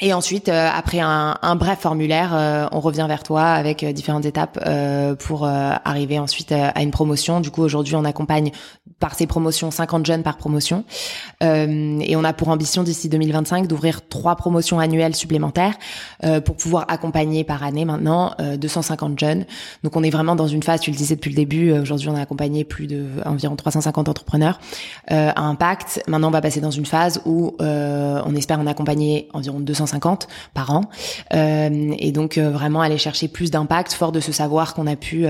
et 0.00 0.12
ensuite, 0.12 0.48
euh, 0.48 0.68
après 0.72 0.98
un, 0.98 1.38
un, 1.42 1.54
bref 1.54 1.80
formulaire, 1.80 2.34
euh, 2.34 2.66
on 2.72 2.80
revient 2.80 3.04
vers 3.06 3.22
toi 3.22 3.44
avec 3.44 3.84
différentes 3.84 4.24
étapes 4.24 4.58
pour 5.20 5.46
arriver 5.46 6.18
ensuite 6.18 6.52
à 6.52 6.82
une 6.82 6.90
promotion. 6.90 7.40
Du 7.40 7.50
coup, 7.50 7.62
aujourd'hui, 7.62 7.94
on 7.94 8.04
accompagne 8.04 8.50
par 9.02 9.16
ces 9.16 9.26
promotions, 9.26 9.72
50 9.72 10.06
jeunes 10.06 10.22
par 10.22 10.36
promotion. 10.36 10.84
Euh, 11.42 11.98
et 12.00 12.14
on 12.14 12.22
a 12.22 12.32
pour 12.32 12.50
ambition 12.50 12.84
d'ici 12.84 13.08
2025 13.08 13.66
d'ouvrir 13.66 14.08
trois 14.08 14.36
promotions 14.36 14.78
annuelles 14.78 15.16
supplémentaires 15.16 15.74
euh, 16.22 16.40
pour 16.40 16.54
pouvoir 16.54 16.84
accompagner 16.86 17.42
par 17.42 17.64
année 17.64 17.84
maintenant 17.84 18.32
250 18.38 19.18
jeunes. 19.18 19.44
Donc 19.82 19.96
on 19.96 20.04
est 20.04 20.10
vraiment 20.10 20.36
dans 20.36 20.46
une 20.46 20.62
phase, 20.62 20.80
tu 20.80 20.92
le 20.92 20.96
disais 20.96 21.16
depuis 21.16 21.30
le 21.30 21.34
début, 21.34 21.72
aujourd'hui 21.72 22.10
on 22.10 22.14
a 22.14 22.20
accompagné 22.20 22.62
plus 22.62 22.86
de 22.86 23.04
environ 23.26 23.56
350 23.56 24.08
entrepreneurs 24.08 24.60
à 25.08 25.40
impact. 25.40 26.04
Maintenant 26.06 26.28
on 26.28 26.30
va 26.30 26.40
passer 26.40 26.60
dans 26.60 26.70
une 26.70 26.86
phase 26.86 27.20
où 27.24 27.56
on 27.58 28.36
espère 28.36 28.60
en 28.60 28.68
accompagner 28.68 29.28
environ 29.32 29.58
250 29.58 30.28
par 30.54 30.70
an. 30.70 30.82
et 31.32 32.12
donc 32.12 32.38
vraiment 32.38 32.82
aller 32.82 32.98
chercher 32.98 33.26
plus 33.26 33.50
d'impact 33.50 33.94
fort 33.94 34.12
de 34.12 34.20
ce 34.20 34.30
savoir 34.30 34.74
qu'on 34.74 34.86
a 34.86 34.94
pu 34.94 35.26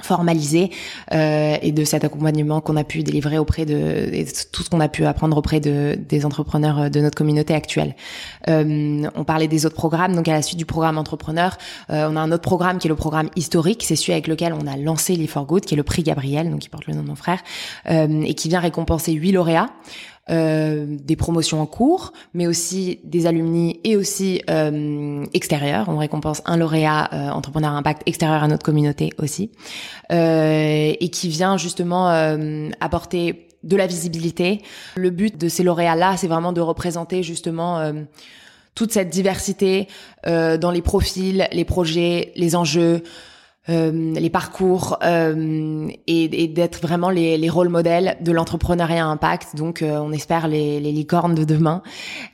formaliser 0.00 0.70
et 1.10 1.72
de 1.72 1.84
cet 1.84 2.04
accompagnement 2.04 2.62
qu'on 2.62 2.76
a 2.76 2.84
pu 2.84 3.01
délivrer 3.02 3.38
auprès 3.38 3.64
de 3.64 4.10
tout 4.52 4.62
ce 4.62 4.70
qu'on 4.70 4.80
a 4.80 4.88
pu 4.88 5.04
apprendre 5.04 5.36
auprès 5.36 5.60
de 5.60 5.98
des 6.08 6.26
entrepreneurs 6.26 6.78
euh, 6.78 6.88
de 6.88 7.00
notre 7.00 7.16
communauté 7.16 7.54
actuelle. 7.54 7.94
Euh, 8.48 9.08
on 9.14 9.24
parlait 9.24 9.48
des 9.48 9.66
autres 9.66 9.74
programmes, 9.74 10.14
donc 10.14 10.28
à 10.28 10.32
la 10.32 10.42
suite 10.42 10.58
du 10.58 10.66
programme 10.66 10.98
entrepreneur, 10.98 11.56
euh, 11.90 12.08
on 12.10 12.16
a 12.16 12.20
un 12.20 12.32
autre 12.32 12.42
programme 12.42 12.78
qui 12.78 12.86
est 12.86 12.90
le 12.90 12.96
programme 12.96 13.30
historique, 13.36 13.82
c'est 13.82 13.96
celui 13.96 14.12
avec 14.12 14.26
lequel 14.26 14.52
on 14.52 14.66
a 14.66 14.76
lancé 14.76 15.16
l'e 15.16 15.26
for 15.26 15.46
Good, 15.46 15.64
qui 15.64 15.74
est 15.74 15.76
le 15.76 15.82
prix 15.82 16.02
Gabriel, 16.02 16.50
donc 16.50 16.60
qui 16.60 16.68
porte 16.68 16.86
le 16.86 16.94
nom 16.94 17.02
de 17.02 17.08
mon 17.08 17.14
frère, 17.14 17.40
et 17.88 18.34
qui 18.34 18.48
vient 18.48 18.60
récompenser 18.60 19.12
huit 19.12 19.32
lauréats. 19.32 19.68
Euh, 20.30 20.86
des 20.88 21.16
promotions 21.16 21.60
en 21.60 21.66
cours, 21.66 22.12
mais 22.32 22.46
aussi 22.46 23.00
des 23.02 23.26
alumni 23.26 23.80
et 23.82 23.96
aussi 23.96 24.40
euh, 24.48 25.24
extérieurs. 25.34 25.88
On 25.88 25.98
récompense 25.98 26.42
un 26.44 26.56
lauréat 26.56 27.10
euh, 27.12 27.28
entrepreneur 27.30 27.72
impact 27.72 28.02
extérieur 28.06 28.40
à 28.40 28.46
notre 28.46 28.64
communauté 28.64 29.10
aussi, 29.18 29.50
euh, 30.12 30.92
et 31.00 31.08
qui 31.08 31.28
vient 31.28 31.56
justement 31.56 32.08
euh, 32.10 32.68
apporter 32.78 33.48
de 33.64 33.74
la 33.74 33.88
visibilité. 33.88 34.62
Le 34.94 35.10
but 35.10 35.36
de 35.36 35.48
ces 35.48 35.64
lauréats-là, 35.64 36.16
c'est 36.16 36.28
vraiment 36.28 36.52
de 36.52 36.60
représenter 36.60 37.24
justement 37.24 37.92
toute 38.76 38.92
cette 38.92 39.10
diversité 39.10 39.88
dans 40.24 40.70
les 40.72 40.82
profils, 40.82 41.48
les 41.50 41.64
projets, 41.64 42.32
les 42.36 42.54
enjeux. 42.54 43.02
Euh, 43.68 44.12
les 44.14 44.28
parcours 44.28 44.98
euh, 45.04 45.88
et, 46.08 46.42
et 46.42 46.48
d'être 46.48 46.82
vraiment 46.82 47.10
les, 47.10 47.38
les 47.38 47.48
rôles 47.48 47.68
modèles 47.68 48.16
de 48.20 48.32
l'entrepreneuriat 48.32 49.06
impact. 49.06 49.54
Donc, 49.54 49.82
euh, 49.82 50.00
on 50.00 50.10
espère 50.10 50.48
les, 50.48 50.80
les, 50.80 50.90
licornes 50.90 51.36
de 51.36 51.44
demain. 51.44 51.80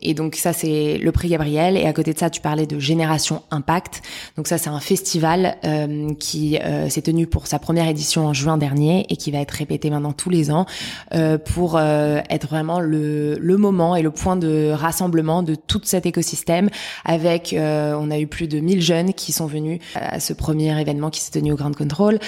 Et 0.00 0.14
donc, 0.14 0.36
ça, 0.36 0.54
c'est 0.54 0.96
le 0.96 1.12
prix 1.12 1.28
Gabriel. 1.28 1.76
Et 1.76 1.84
à 1.84 1.92
côté 1.92 2.14
de 2.14 2.18
ça, 2.18 2.30
tu 2.30 2.40
parlais 2.40 2.66
de 2.66 2.78
Génération 2.78 3.42
Impact. 3.50 4.00
Donc, 4.38 4.48
ça, 4.48 4.56
c'est 4.56 4.70
un 4.70 4.80
festival 4.80 5.58
euh, 5.66 6.14
qui 6.14 6.58
s'est 6.88 7.02
tenu 7.02 7.26
pour 7.26 7.46
sa 7.46 7.58
première 7.58 7.88
édition 7.88 8.26
en 8.26 8.32
juin 8.32 8.56
dernier 8.56 9.04
et 9.10 9.16
qui 9.16 9.30
va 9.30 9.40
être 9.40 9.50
répété 9.50 9.90
maintenant 9.90 10.12
tous 10.12 10.30
les 10.30 10.50
ans 10.50 10.64
pour 11.44 11.78
être 11.78 12.46
vraiment 12.48 12.80
le, 12.80 13.36
le 13.38 13.56
moment 13.56 13.96
et 13.96 14.02
le 14.02 14.10
point 14.10 14.36
de 14.36 14.70
rassemblement 14.70 15.42
de 15.42 15.54
tout 15.54 15.80
cet 15.84 16.06
écosystème. 16.06 16.70
Avec, 17.04 17.54
on 17.54 18.10
a 18.10 18.18
eu 18.18 18.26
plus 18.26 18.48
de 18.48 18.60
1000 18.60 18.80
jeunes 18.80 19.12
qui 19.12 19.32
sont 19.32 19.46
venus 19.46 19.80
à 19.94 20.20
ce 20.20 20.32
premier 20.32 20.78
événement 20.80 21.10
s'est 21.20 21.30
tenu 21.30 21.52
au 21.52 21.56
Grand 21.56 21.74
Control, 21.74 22.18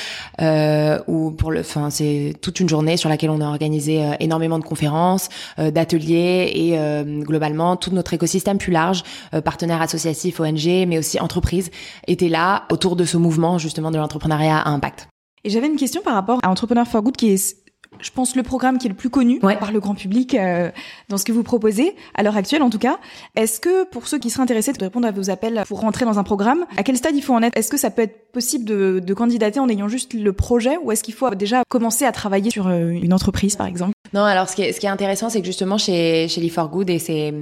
euh, 0.40 0.99
où 1.06 1.30
pour 1.30 1.50
le, 1.50 1.61
enfin 1.61 1.90
c'est 1.90 2.35
toute 2.40 2.61
une 2.61 2.68
journée 2.68 2.97
sur 2.97 3.09
laquelle 3.09 3.30
on 3.30 3.40
a 3.40 3.47
organisé 3.47 4.04
euh, 4.04 4.12
énormément 4.20 4.59
de 4.59 4.64
conférences, 4.64 5.28
euh, 5.59 5.70
d'ateliers 5.70 6.50
et 6.54 6.78
euh, 6.78 7.23
globalement 7.23 7.76
tout 7.76 7.90
notre 7.90 8.14
écosystème 8.14 8.59
plus 8.59 8.73
large, 8.73 9.02
partenaires 9.44 9.82
associatifs, 9.82 10.40
ONG, 10.40 10.87
mais 10.87 10.99
aussi 10.99 11.20
entreprises, 11.20 11.70
était 12.06 12.28
là 12.28 12.64
autour 12.70 12.97
de 12.97 13.04
ce 13.04 13.16
mouvement 13.16 13.59
justement 13.59 13.90
de 13.90 13.99
l'entrepreneuriat 13.99 14.59
à 14.59 14.70
impact. 14.70 15.09
Et 15.44 15.50
j'avais 15.50 15.66
une 15.66 15.76
question 15.76 16.02
par 16.02 16.14
rapport 16.14 16.38
à 16.42 16.50
Entrepreneur 16.50 16.87
for 16.87 17.02
Good 17.02 17.16
qui 17.16 17.30
est 17.30 17.56
je 18.02 18.11
pense, 18.11 18.37
le 18.37 18.42
programme 18.42 18.78
qui 18.78 18.87
est 18.87 18.90
le 18.90 18.97
plus 18.97 19.11
connu 19.11 19.40
par 19.40 19.73
le 19.73 19.80
grand 19.80 19.95
public 19.95 20.35
euh, 20.35 20.71
dans 21.09 21.16
ce 21.16 21.25
que 21.25 21.33
vous 21.33 21.42
proposez, 21.42 21.95
à 22.14 22.23
l'heure 22.23 22.37
actuelle 22.37 22.62
en 22.62 22.71
tout 22.71 22.78
cas. 22.78 22.99
Est-ce 23.37 23.61
que 23.61 23.85
pour 23.85 24.09
ceux 24.09 24.19
qui 24.19 24.30
seraient 24.30 24.42
intéressés 24.42 24.73
de 24.73 24.78
répondre 24.78 25.07
à 25.07 25.11
vos 25.11 25.30
appels 25.30 25.62
pour 25.66 25.80
rentrer 25.80 26.04
dans 26.04 26.19
un 26.19 26.23
programme, 26.23 26.64
à 26.76 26.83
quel 26.83 26.97
stade 26.97 27.14
il 27.14 27.23
faut 27.23 27.35
en 27.35 27.42
être? 27.42 27.57
Est-ce 27.57 27.71
que 27.71 27.76
ça 27.76 27.90
peut 27.90 28.02
être 28.02 28.33
possible 28.33 28.64
de, 28.64 29.00
de 29.04 29.14
candidater 29.14 29.61
en 29.61 29.69
ayant 29.69 29.88
juste 29.88 30.14
le 30.14 30.33
projet 30.33 30.76
ou 30.83 30.92
est-ce 30.92 31.02
qu'il 31.02 31.14
faut 31.14 31.30
déjà 31.35 31.62
commencer 31.69 32.04
à 32.04 32.12
travailler 32.12 32.50
sur 32.50 32.69
euh, 32.69 32.90
une 32.90 33.12
entreprise 33.12 33.57
par 33.57 33.66
exemple? 33.66 33.92
Non, 34.12 34.23
alors 34.23 34.49
ce 34.49 34.57
qui 34.57 34.62
est, 34.62 34.73
ce 34.73 34.80
qui 34.80 34.87
est 34.87 34.90
intéressant, 34.90 35.28
c'est 35.28 35.40
que 35.40 35.47
justement 35.47 35.78
chez, 35.78 36.28
chez 36.28 36.40
Lee 36.40 36.50
for 36.50 36.69
Good, 36.69 36.90
et 36.90 36.99
c'est 36.99 37.33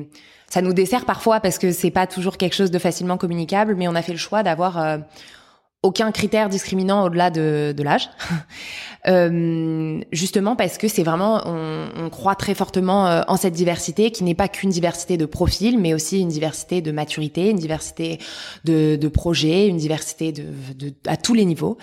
ça 0.50 0.62
nous 0.62 0.72
dessert 0.72 1.04
parfois 1.04 1.40
parce 1.40 1.58
que 1.58 1.72
c'est 1.72 1.90
pas 1.90 2.06
toujours 2.06 2.38
quelque 2.38 2.54
chose 2.54 2.70
de 2.70 2.78
facilement 2.78 3.18
communicable, 3.18 3.74
mais 3.76 3.86
on 3.86 3.94
a 3.94 4.02
fait 4.02 4.12
le 4.12 4.18
choix 4.18 4.42
d'avoir... 4.42 4.78
Euh, 4.78 4.98
aucun 5.82 6.10
critère 6.10 6.48
discriminant 6.48 7.04
au-delà 7.04 7.30
de, 7.30 7.72
de 7.76 7.82
l'âge, 7.84 8.10
euh, 9.06 10.00
justement 10.10 10.56
parce 10.56 10.76
que 10.76 10.88
c'est 10.88 11.04
vraiment, 11.04 11.40
on, 11.46 11.88
on, 11.96 12.10
croit 12.10 12.34
très 12.34 12.54
fortement 12.54 13.06
euh, 13.06 13.22
en 13.28 13.36
cette 13.36 13.54
diversité 13.54 14.10
qui 14.10 14.24
n'est 14.24 14.34
pas 14.34 14.48
qu'une 14.48 14.70
diversité 14.70 15.16
de 15.16 15.24
profil, 15.24 15.78
mais 15.78 15.94
aussi 15.94 16.20
une 16.20 16.28
diversité 16.28 16.80
de 16.80 16.90
maturité, 16.90 17.50
une 17.50 17.58
diversité 17.58 18.18
de, 18.64 18.96
de 18.96 19.08
projets, 19.08 19.68
une 19.68 19.76
diversité 19.76 20.32
de, 20.32 20.44
de, 20.74 20.92
à 21.06 21.16
tous 21.16 21.34
les 21.34 21.44
niveaux. 21.44 21.78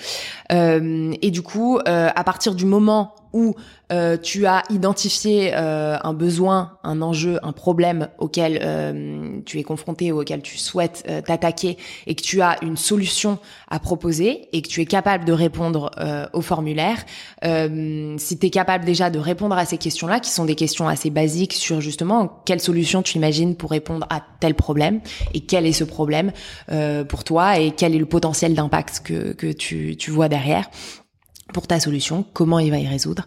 Euh, 0.52 1.14
et 1.22 1.32
du 1.32 1.42
coup, 1.42 1.80
euh, 1.88 2.10
à 2.14 2.24
partir 2.26 2.54
du 2.54 2.66
moment 2.66 3.16
où 3.36 3.54
euh, 3.92 4.18
tu 4.18 4.46
as 4.48 4.64
identifié 4.70 5.52
euh, 5.54 5.98
un 6.02 6.14
besoin, 6.14 6.78
un 6.84 7.02
enjeu, 7.02 7.38
un 7.44 7.52
problème 7.52 8.08
auquel 8.18 8.60
euh, 8.64 9.42
tu 9.46 9.60
es 9.60 9.64
confronté 9.64 10.14
ou 10.14 10.22
auquel 10.22 10.42
tu 10.42 10.58
souhaites 10.58 11.04
t'attaquer 11.28 11.78
et 12.08 12.16
que 12.16 12.22
tu 12.22 12.42
as 12.42 12.56
une 12.64 12.78
solution 12.78 13.38
à 13.68 13.80
proposer 13.80 14.48
et 14.54 14.62
que 14.62 14.70
tu 14.70 14.82
es 14.82 14.86
capable 14.86 15.26
de 15.26 15.34
répondre 15.34 15.92
au 16.32 16.42
formulaire, 16.42 17.04
si 17.44 18.40
tu 18.40 18.46
es 18.46 18.50
capable 18.50 18.86
déjà 18.86 19.10
de 19.10 19.20
répondre 19.20 19.58
à 19.58 19.66
ces 19.66 19.78
questions-là, 19.78 20.22
qui 20.22 20.32
sont 20.32 20.46
des 20.46 20.56
questions 20.56 20.88
assez 20.88 21.10
basiques 21.10 21.54
sur 21.54 21.82
justement 21.82 22.42
quelle 22.46 22.62
solution 22.62 23.02
tu 23.02 23.18
imagines 23.18 23.56
pour 23.56 23.72
répondre 23.72 24.08
à 24.10 24.22
tel 24.40 24.56
problème 24.56 25.02
et 25.34 25.42
quel 25.42 25.66
est 25.66 25.74
ce 25.74 25.84
problème 25.84 26.32
pour 27.10 27.24
toi 27.26 27.60
et 27.60 27.72
quel 27.72 27.94
est 27.94 28.00
le 28.00 28.06
potentiel 28.06 28.54
d'impact 28.54 29.02
que, 29.04 29.34
que 29.34 29.52
tu, 29.52 29.98
tu 29.98 30.12
vois 30.12 30.30
derrière, 30.30 30.70
pour 31.54 31.68
ta 31.68 31.80
solution, 31.80 32.26
comment 32.34 32.60
il 32.60 32.72
va 32.72 32.80
y 32.80 32.88
résoudre. 32.88 33.26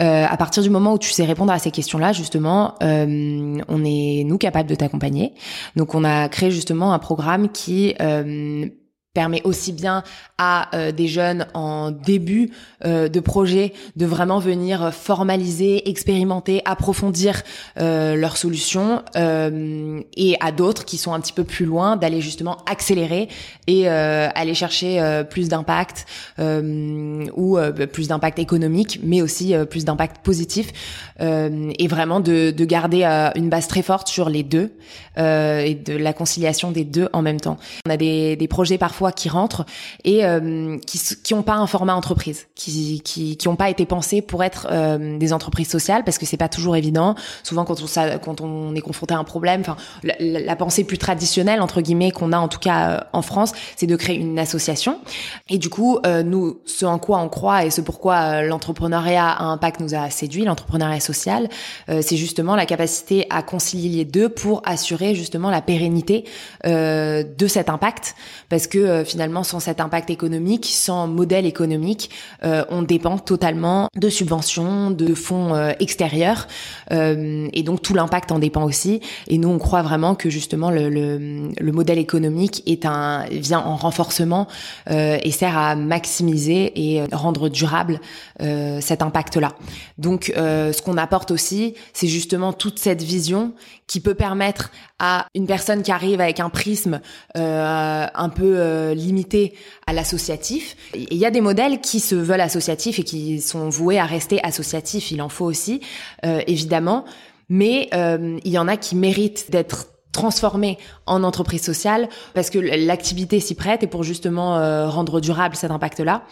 Euh, 0.00 0.26
à 0.28 0.36
partir 0.36 0.62
du 0.62 0.70
moment 0.70 0.94
où 0.94 0.98
tu 0.98 1.10
sais 1.10 1.24
répondre 1.24 1.52
à 1.52 1.58
ces 1.58 1.70
questions-là, 1.70 2.12
justement, 2.12 2.74
euh, 2.82 3.58
on 3.68 3.84
est 3.84 4.24
nous 4.24 4.38
capables 4.38 4.68
de 4.68 4.74
t'accompagner. 4.74 5.34
Donc, 5.76 5.94
on 5.94 6.04
a 6.04 6.28
créé 6.28 6.50
justement 6.50 6.92
un 6.92 6.98
programme 6.98 7.48
qui 7.50 7.94
euh, 8.00 8.66
permet 9.12 9.42
aussi 9.42 9.72
bien 9.72 10.04
à 10.38 10.74
euh, 10.76 10.92
des 10.92 11.08
jeunes 11.08 11.46
en 11.52 11.90
début 11.90 12.52
euh, 12.84 13.08
de 13.08 13.18
projet 13.18 13.72
de 13.96 14.06
vraiment 14.06 14.38
venir 14.38 14.94
formaliser, 14.94 15.90
expérimenter, 15.90 16.62
approfondir 16.64 17.42
euh, 17.80 18.14
leurs 18.14 18.36
solutions 18.36 19.02
et 19.16 20.36
à 20.40 20.52
d'autres 20.52 20.84
qui 20.84 20.96
sont 20.96 21.12
un 21.12 21.20
petit 21.20 21.32
peu 21.32 21.42
plus 21.42 21.66
loin 21.66 21.96
d'aller 21.96 22.20
justement 22.20 22.58
accélérer 22.70 23.28
et 23.66 23.88
aller 23.88 24.54
chercher 24.54 25.22
plus 25.28 25.48
d'impact 25.48 26.06
ou 26.38 27.58
plus 27.92 28.08
d'impact 28.08 28.38
économique 28.38 29.00
mais 29.02 29.22
aussi 29.22 29.54
plus 29.68 29.84
d'impact 29.84 30.24
positif 30.24 30.72
et 31.20 31.88
vraiment 31.88 32.20
de, 32.20 32.50
de 32.50 32.64
garder 32.64 33.04
une 33.34 33.48
base 33.48 33.66
très 33.68 33.82
forte 33.82 34.08
sur 34.08 34.28
les 34.28 34.42
deux 34.42 34.72
et 35.16 35.74
de 35.74 35.96
la 35.96 36.12
conciliation 36.12 36.70
des 36.70 36.84
deux 36.84 37.08
en 37.12 37.22
même 37.22 37.40
temps. 37.40 37.58
On 37.86 37.90
a 37.90 37.96
des 37.96 38.48
projets 38.48 38.78
parfois 38.78 38.99
qui 39.08 39.28
rentrent 39.28 39.64
et 40.04 40.24
euh, 40.24 40.76
qui 40.86 41.00
qui 41.22 41.34
ont 41.34 41.42
pas 41.42 41.54
un 41.54 41.66
format 41.66 41.94
entreprise, 41.94 42.46
qui 42.54 43.00
qui 43.02 43.36
qui 43.36 43.48
ont 43.48 43.56
pas 43.56 43.70
été 43.70 43.86
pensés 43.86 44.20
pour 44.20 44.44
être 44.44 44.68
euh, 44.70 45.18
des 45.18 45.32
entreprises 45.32 45.68
sociales 45.68 46.04
parce 46.04 46.18
que 46.18 46.26
c'est 46.26 46.36
pas 46.36 46.48
toujours 46.48 46.76
évident. 46.76 47.14
Souvent 47.42 47.64
quand 47.64 47.80
on 47.80 48.18
quand 48.18 48.40
on 48.40 48.74
est 48.74 48.80
confronté 48.80 49.14
à 49.14 49.18
un 49.18 49.24
problème, 49.24 49.62
enfin 49.62 49.76
la, 50.02 50.14
la, 50.18 50.56
pensée 50.56 50.84
plus 50.84 50.98
traditionnelle 50.98 51.62
entre 51.62 51.80
guillemets 51.80 52.10
qu'on 52.10 52.32
a 52.32 52.38
en 52.38 52.48
tout 52.48 52.58
cas 52.58 52.90
euh, 52.90 53.00
en 53.12 53.22
France, 53.22 53.52
c'est 53.76 53.86
de 53.86 53.96
créer 53.96 54.16
une 54.16 54.38
association. 54.38 55.00
Et 55.48 55.58
du 55.58 55.70
coup, 55.70 55.98
nous, 56.24 56.60
ce 56.66 56.84
en 56.84 56.98
quoi 56.98 57.18
on 57.18 57.28
croit 57.28 57.64
et 57.64 57.70
ce 57.70 57.80
pourquoi 57.80 58.42
l'entrepreneuriat 58.42 59.28
à 59.28 59.44
impact 59.44 59.80
nous 59.80 59.94
a 59.94 60.10
séduit, 60.10 60.44
l'entrepreneuriat 60.44 61.00
social, 61.00 61.48
c'est 61.88 62.16
justement 62.16 62.56
la 62.56 62.66
capacité 62.66 63.26
à 63.30 63.42
concilier 63.42 63.88
les 63.88 64.04
deux 64.04 64.28
pour 64.28 64.62
assurer 64.64 65.14
justement 65.14 65.50
la 65.50 65.62
pérennité 65.62 66.24
de 66.64 67.46
cet 67.46 67.68
impact 67.68 68.14
parce 68.48 68.66
que 68.66 68.78
finalement 69.04 69.42
sans 69.42 69.60
cet 69.60 69.80
impact 69.80 70.10
économique, 70.10 70.66
sans 70.66 71.06
modèle 71.06 71.46
économique, 71.46 72.10
euh, 72.44 72.64
on 72.70 72.82
dépend 72.82 73.18
totalement 73.18 73.88
de 73.96 74.08
subventions, 74.08 74.90
de 74.90 75.14
fonds 75.14 75.54
euh, 75.54 75.72
extérieurs, 75.80 76.48
euh, 76.92 77.48
et 77.52 77.62
donc 77.62 77.82
tout 77.82 77.94
l'impact 77.94 78.32
en 78.32 78.38
dépend 78.38 78.64
aussi. 78.64 79.00
Et 79.28 79.38
nous, 79.38 79.48
on 79.48 79.58
croit 79.58 79.82
vraiment 79.82 80.14
que 80.14 80.30
justement 80.30 80.70
le, 80.70 80.88
le, 80.88 81.50
le 81.58 81.72
modèle 81.72 81.98
économique 81.98 82.62
est 82.66 82.86
un 82.86 83.24
vient 83.30 83.60
en 83.60 83.76
renforcement 83.76 84.46
et 84.88 85.30
sert 85.30 85.56
à 85.56 85.76
maximiser 85.76 86.72
et 86.74 87.04
rendre 87.12 87.48
durable 87.48 88.00
cet 88.38 89.02
impact-là. 89.02 89.54
Donc, 89.98 90.32
ce 90.36 90.82
qu'on 90.82 90.96
apporte 90.96 91.30
aussi, 91.30 91.74
c'est 91.92 92.06
justement 92.06 92.52
toute 92.52 92.78
cette 92.78 93.02
vision 93.02 93.52
qui 93.86 94.00
peut 94.00 94.14
permettre 94.14 94.70
à 95.00 95.26
une 95.34 95.46
personne 95.46 95.82
qui 95.82 95.90
arrive 95.90 96.20
avec 96.20 96.38
un 96.38 96.50
prisme 96.50 97.00
euh, 97.36 98.06
un 98.14 98.28
peu 98.28 98.58
euh, 98.58 98.94
limité 98.94 99.54
à 99.86 99.92
l'associatif. 99.92 100.76
Il 100.94 101.16
y 101.16 101.24
a 101.24 101.30
des 101.30 101.40
modèles 101.40 101.80
qui 101.80 101.98
se 101.98 102.14
veulent 102.14 102.42
associatifs 102.42 102.98
et 102.98 103.02
qui 103.02 103.40
sont 103.40 103.70
voués 103.70 103.98
à 103.98 104.04
rester 104.04 104.44
associatifs. 104.44 105.10
Il 105.10 105.22
en 105.22 105.30
faut 105.30 105.46
aussi, 105.46 105.80
euh, 106.24 106.42
évidemment. 106.46 107.04
Mais 107.52 107.88
il 107.92 108.52
y 108.52 108.58
en 108.58 108.68
a 108.68 108.76
qui 108.76 108.94
méritent 108.94 109.50
d'être 109.50 109.89
transformer 110.12 110.78
en 111.06 111.22
entreprise 111.22 111.62
sociale 111.62 112.08
parce 112.34 112.50
que 112.50 112.58
l'activité 112.58 113.38
s'y 113.40 113.54
prête 113.54 113.82
et 113.82 113.86
pour 113.86 114.02
justement 114.02 114.58
euh, 114.58 114.88
rendre 114.88 115.20
durable 115.20 115.54
cet 115.54 115.70
impact-là. 115.70 116.22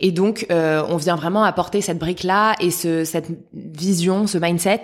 Et 0.00 0.10
donc, 0.10 0.46
euh, 0.50 0.82
on 0.88 0.96
vient 0.96 1.16
vraiment 1.16 1.44
apporter 1.44 1.80
cette 1.80 1.98
brique-là 1.98 2.54
et 2.60 2.70
ce, 2.70 3.04
cette 3.04 3.28
vision, 3.52 4.26
ce 4.26 4.38
mindset 4.38 4.82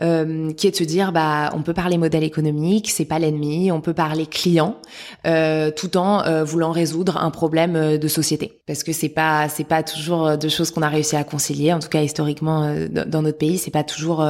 euh, 0.00 0.52
qui 0.52 0.66
est 0.66 0.70
de 0.70 0.76
se 0.76 0.84
dire, 0.84 1.12
bah, 1.12 1.50
on 1.54 1.62
peut 1.62 1.74
parler 1.74 1.98
modèle 1.98 2.24
économique, 2.24 2.90
c'est 2.90 3.04
pas 3.04 3.18
l'ennemi, 3.18 3.70
on 3.70 3.80
peut 3.80 3.94
parler 3.94 4.26
client, 4.26 4.76
tout 5.24 5.96
en 5.96 6.44
voulant 6.44 6.72
résoudre 6.72 7.18
un 7.18 7.30
problème 7.30 7.98
de 7.98 8.08
société. 8.08 8.60
Parce 8.66 8.82
que 8.82 8.92
c'est 8.92 9.08
pas, 9.08 9.48
c'est 9.48 9.64
pas 9.64 9.82
toujours 9.82 10.36
deux 10.38 10.48
choses 10.48 10.70
qu'on 10.70 10.82
a 10.82 10.88
réussi 10.88 11.16
à 11.16 11.24
concilier. 11.24 11.72
En 11.72 11.78
tout 11.78 11.88
cas, 11.88 12.02
historiquement, 12.02 12.74
dans 12.88 13.22
notre 13.22 13.38
pays, 13.38 13.58
c'est 13.58 13.70
pas 13.70 13.84
toujours 13.84 14.24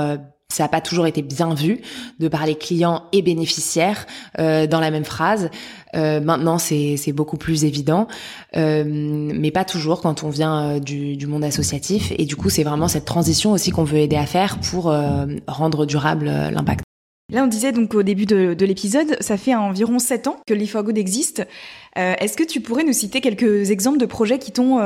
ça 0.50 0.64
n'a 0.64 0.68
pas 0.68 0.80
toujours 0.80 1.06
été 1.06 1.22
bien 1.22 1.54
vu 1.54 1.80
de 2.18 2.28
parler 2.28 2.56
clients 2.56 3.04
et 3.12 3.22
bénéficiaires 3.22 4.06
euh, 4.38 4.66
dans 4.66 4.80
la 4.80 4.90
même 4.90 5.04
phrase. 5.04 5.50
Euh, 5.94 6.20
maintenant, 6.20 6.58
c'est 6.58 7.12
beaucoup 7.12 7.36
plus 7.36 7.64
évident, 7.64 8.08
euh, 8.56 8.84
mais 8.86 9.50
pas 9.50 9.64
toujours 9.64 10.00
quand 10.00 10.22
on 10.22 10.28
vient 10.28 10.62
euh, 10.62 10.80
du, 10.80 11.16
du, 11.16 11.26
monde 11.26 11.44
associatif. 11.44 12.12
Et 12.18 12.26
du 12.26 12.36
coup, 12.36 12.50
c'est 12.50 12.64
vraiment 12.64 12.88
cette 12.88 13.04
transition 13.04 13.52
aussi 13.52 13.70
qu'on 13.70 13.84
veut 13.84 13.98
aider 13.98 14.16
à 14.16 14.26
faire 14.26 14.58
pour 14.58 14.90
euh, 14.90 15.26
rendre 15.46 15.86
durable 15.86 16.28
euh, 16.28 16.50
l'impact. 16.50 16.84
Là, 17.32 17.44
on 17.44 17.46
disait 17.46 17.70
donc 17.70 17.94
au 17.94 18.02
début 18.02 18.26
de, 18.26 18.54
de 18.54 18.66
l'épisode, 18.66 19.16
ça 19.20 19.36
fait 19.36 19.54
environ 19.54 20.00
sept 20.00 20.26
ans 20.26 20.36
que 20.48 20.54
l'E 20.54 20.66
Good 20.66 20.98
existe. 20.98 21.46
Est-ce 21.94 22.36
que 22.36 22.42
tu 22.42 22.60
pourrais 22.60 22.82
nous 22.82 22.92
citer 22.92 23.20
quelques 23.20 23.70
exemples 23.70 23.98
de 23.98 24.06
projets 24.06 24.40
qui 24.40 24.50
t'ont 24.50 24.80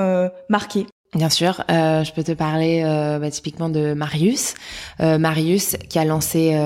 marqué? 0.50 0.85
Bien 1.14 1.30
sûr, 1.30 1.62
euh, 1.71 2.02
je 2.02 2.12
peux 2.12 2.25
te 2.25 2.33
parler 2.33 2.83
euh, 2.85 3.21
bah, 3.21 3.30
typiquement 3.30 3.68
de 3.68 3.94
Marius. 3.94 4.54
Euh, 5.00 5.16
Marius 5.16 5.76
qui 5.88 6.00
a 6.00 6.04
lancé 6.04 6.59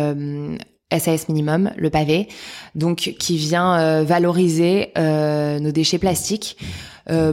SAS 0.90 1.28
Minimum, 1.28 1.70
le 1.76 1.90
pavé, 1.90 2.28
donc 2.74 3.14
qui 3.18 3.36
vient 3.36 4.02
valoriser 4.04 4.92
nos 4.96 5.70
déchets 5.70 5.98
plastiques 5.98 6.56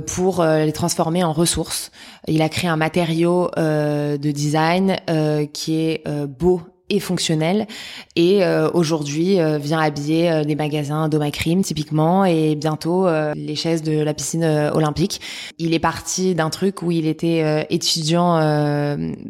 pour 0.08 0.44
les 0.44 0.74
transformer 0.74 1.24
en 1.24 1.32
ressources. 1.32 1.92
Il 2.28 2.42
a 2.42 2.50
créé 2.50 2.70
un 2.70 2.76
matériau 2.76 3.50
de 3.56 4.32
design 4.32 4.98
qui 5.54 5.80
est 5.80 6.04
beau 6.28 6.62
et 6.90 7.00
fonctionnel 7.00 7.68
et 8.16 8.44
euh, 8.44 8.70
aujourd'hui 8.74 9.40
euh, 9.40 9.58
vient 9.58 9.80
habiller 9.80 10.30
euh, 10.30 10.44
des 10.44 10.56
magasins 10.56 11.10
Domacrim 11.10 11.64
typiquement 11.64 12.26
et 12.26 12.56
bientôt 12.56 13.08
les 13.36 13.56
chaises 13.56 13.82
de 13.82 14.00
la 14.00 14.14
piscine 14.14 14.46
olympique. 14.74 15.22
Il 15.58 15.74
est 15.74 15.80
parti 15.80 16.36
d'un 16.36 16.50
truc 16.50 16.82
où 16.82 16.92
il 16.92 17.08
était 17.08 17.66
étudiant 17.70 18.36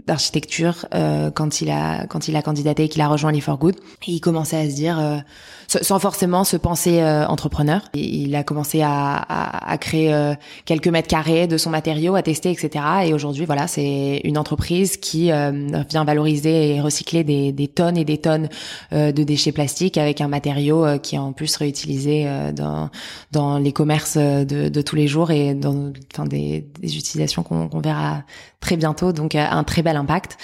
d'architecture 0.06 0.86
quand 1.34 1.62
il 1.62 1.70
a 1.70 2.06
quand 2.08 2.28
il 2.28 2.36
a 2.36 2.42
candidaté 2.42 2.86
et 2.86 2.90
qu'il 2.90 3.02
a 3.02 3.08
rejoint 3.08 3.32
les 3.32 3.42
for 3.42 3.58
Good 3.58 3.76
et 3.76 4.12
il 4.12 4.20
commençait 4.20 4.58
à 4.58 4.70
se 4.70 4.76
dire 4.76 5.24
sans 5.67 6.00
forcément 6.00 6.43
se 6.43 6.57
penser 6.57 7.03
entrepreneur. 7.03 7.81
Il 7.93 8.36
a 8.36 8.43
commencé 8.43 8.81
à, 8.81 9.15
à, 9.15 9.72
à 9.72 9.77
créer 9.77 10.36
quelques 10.65 10.88
mètres 10.88 11.07
carrés 11.07 11.48
de 11.48 11.57
son 11.57 11.69
matériau, 11.69 12.15
à 12.15 12.22
tester, 12.22 12.51
etc. 12.51 12.84
Et 13.05 13.13
aujourd'hui, 13.13 13.45
voilà, 13.45 13.67
c'est 13.67 14.22
une 14.24 14.38
entreprise 14.38 14.98
qui 14.98 15.25
vient 15.25 16.03
valoriser 16.05 16.75
et 16.75 16.81
recycler 16.81 17.24
des 17.24 17.45
des, 17.51 17.67
tonnes 17.67 17.98
et 17.98 18.05
des 18.05 18.17
tonnes 18.17 18.50
euh, 18.93 19.12
de 19.12 19.24
déchets 19.24 19.51
plastiques 19.51 19.98
avec 19.98 20.22
un 20.22 20.27
matériau 20.27 20.86
euh, 20.86 20.98
qui 20.98 21.15
est 21.15 21.19
en 21.19 21.34
plus 21.34 21.55
réutilisé 21.57 22.27
euh, 22.27 22.51
dans 22.51 22.89
dans 23.31 23.57
les 23.57 23.72
commerces 23.72 24.17
de, 24.17 24.69
de 24.69 24.81
tous 24.81 24.95
les 24.95 25.07
jours 25.07 25.31
et 25.31 25.53
dans 25.53 25.91
enfin 26.13 26.25
des, 26.25 26.65
des 26.79 26.98
utilisations 26.98 27.43
qu'on 27.43 27.79
verra 27.79 28.24
très 28.65 28.77
bientôt, 28.77 29.12
donc 29.12 29.36
un 29.36 29.63
très 29.63 29.84
bel 29.84 29.95
impact. 29.95 30.38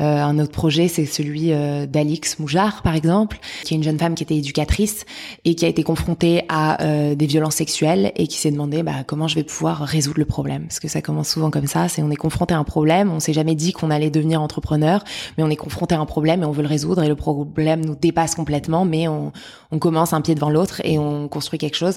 Euh, 0.00 0.04
un 0.04 0.38
autre 0.38 0.52
projet, 0.52 0.88
c'est 0.88 1.04
celui 1.04 1.52
euh, 1.52 1.86
d'Alix 1.86 2.38
Moujard, 2.38 2.80
par 2.82 2.94
exemple, 2.94 3.38
qui 3.64 3.74
est 3.74 3.76
une 3.76 3.82
jeune 3.82 3.98
femme 3.98 4.14
qui 4.14 4.22
était 4.22 4.36
éducatrice 4.36 5.04
et 5.44 5.54
qui 5.54 5.64
a 5.66 5.68
été 5.68 5.82
confrontée 5.82 6.42
à 6.48 6.82
euh, 6.82 7.14
des 7.14 7.26
violences 7.26 7.56
sexuelles 7.56 8.12
et 8.16 8.26
qui 8.26 8.38
s'est 8.38 8.50
demandé 8.50 8.82
bah, 8.82 9.04
comment 9.06 9.28
je 9.28 9.34
vais 9.34 9.42
pouvoir 9.42 9.80
résoudre 9.82 10.18
le 10.18 10.24
problème. 10.24 10.62
Parce 10.64 10.80
que 10.80 10.88
ça 10.88 11.02
commence 11.02 11.28
souvent 11.28 11.50
comme 11.50 11.66
ça, 11.66 11.88
c'est 11.88 12.02
on 12.02 12.10
est 12.10 12.16
confronté 12.16 12.54
à 12.54 12.58
un 12.58 12.64
problème, 12.64 13.10
on 13.10 13.20
s'est 13.20 13.34
jamais 13.34 13.54
dit 13.54 13.72
qu'on 13.72 13.90
allait 13.90 14.10
devenir 14.10 14.40
entrepreneur, 14.40 15.04
mais 15.36 15.44
on 15.44 15.50
est 15.50 15.56
confronté 15.56 15.94
à 15.94 16.00
un 16.00 16.06
problème 16.06 16.42
et 16.42 16.46
on 16.46 16.52
veut 16.52 16.62
le 16.62 16.68
résoudre 16.68 17.02
et 17.02 17.08
le 17.08 17.16
problème 17.16 17.84
nous 17.84 17.94
dépasse 17.94 18.34
complètement, 18.34 18.86
mais 18.86 19.06
on, 19.08 19.32
on 19.70 19.78
commence 19.78 20.14
un 20.14 20.22
pied 20.22 20.34
devant 20.34 20.50
l'autre 20.50 20.80
et 20.84 20.98
on 20.98 21.28
construit 21.28 21.58
quelque 21.58 21.76
chose 21.76 21.96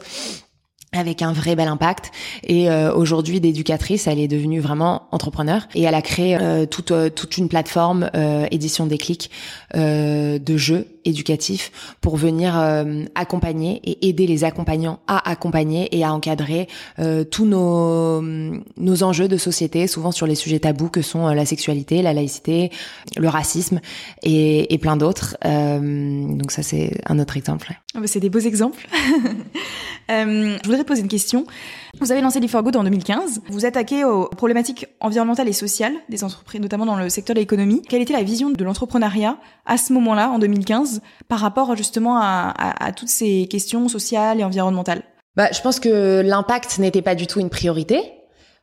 avec 0.91 1.21
un 1.21 1.33
vrai 1.33 1.55
bel 1.55 1.67
impact. 1.67 2.11
Et 2.43 2.69
euh, 2.69 2.93
aujourd'hui, 2.93 3.39
d'éducatrice, 3.39 4.07
elle 4.07 4.19
est 4.19 4.27
devenue 4.27 4.59
vraiment 4.59 5.07
entrepreneur 5.11 5.67
et 5.75 5.83
elle 5.83 5.95
a 5.95 6.01
créé 6.01 6.37
euh, 6.39 6.65
toute 6.65 6.91
euh, 6.91 7.09
toute 7.09 7.37
une 7.37 7.49
plateforme 7.49 8.09
édition 8.51 8.85
des 8.85 8.97
clics 8.97 9.29
de 9.73 10.57
jeux 10.57 10.87
éducatifs 11.09 11.71
pour 12.01 12.15
venir 12.15 12.55
accompagner 13.15 13.81
et 13.83 14.09
aider 14.09 14.27
les 14.27 14.43
accompagnants 14.43 14.99
à 15.07 15.29
accompagner 15.29 15.95
et 15.97 16.03
à 16.03 16.13
encadrer 16.13 16.67
tous 17.31 17.45
nos 17.45 18.21
nos 18.21 19.03
enjeux 19.03 19.27
de 19.27 19.37
société, 19.37 19.87
souvent 19.87 20.11
sur 20.11 20.27
les 20.27 20.35
sujets 20.35 20.59
tabous 20.59 20.89
que 20.89 21.01
sont 21.01 21.27
la 21.27 21.45
sexualité, 21.45 22.01
la 22.01 22.13
laïcité, 22.13 22.71
le 23.17 23.27
racisme 23.27 23.79
et, 24.23 24.77
plein 24.81 24.97
d'autres. 24.97 25.37
donc 25.43 26.51
ça, 26.51 26.63
c'est 26.63 27.01
un 27.05 27.19
autre 27.19 27.37
exemple. 27.37 27.73
Ah 27.95 27.99
bah, 27.99 28.07
c'est 28.07 28.19
des 28.19 28.29
beaux 28.29 28.39
exemples. 28.39 28.87
je 30.09 30.67
voudrais 30.67 30.83
poser 30.83 31.01
une 31.01 31.07
question. 31.07 31.45
Vous 31.99 32.11
avez 32.11 32.21
lancé 32.21 32.39
l'e4good 32.39 32.77
en 32.77 32.83
2015. 32.83 33.41
Vous 33.49 33.65
attaquez 33.65 34.03
aux 34.03 34.27
problématiques 34.27 34.87
environnementales 34.99 35.49
et 35.49 35.53
sociales 35.53 35.93
des 36.07 36.23
entreprises, 36.23 36.61
notamment 36.61 36.85
dans 36.85 36.95
le 36.95 37.09
secteur 37.09 37.35
de 37.35 37.39
l'économie. 37.39 37.81
Quelle 37.81 38.01
était 38.01 38.13
la 38.13 38.23
vision 38.23 38.49
de 38.51 38.63
l'entrepreneuriat 38.63 39.37
à 39.65 39.77
ce 39.77 39.93
moment-là, 39.93 40.29
en 40.29 40.39
2015, 40.39 40.98
par 41.27 41.39
rapport 41.39 41.75
justement 41.75 42.17
à, 42.19 42.91
toutes 42.95 43.09
ces 43.09 43.47
questions 43.47 43.87
sociales 43.87 44.39
et 44.39 44.43
environnementales? 44.43 45.03
Bah, 45.35 45.49
je 45.51 45.61
pense 45.61 45.79
que 45.79 46.21
l'impact 46.21 46.79
n'était 46.79 47.01
pas 47.01 47.15
du 47.15 47.27
tout 47.27 47.39
une 47.39 47.49
priorité. 47.49 48.13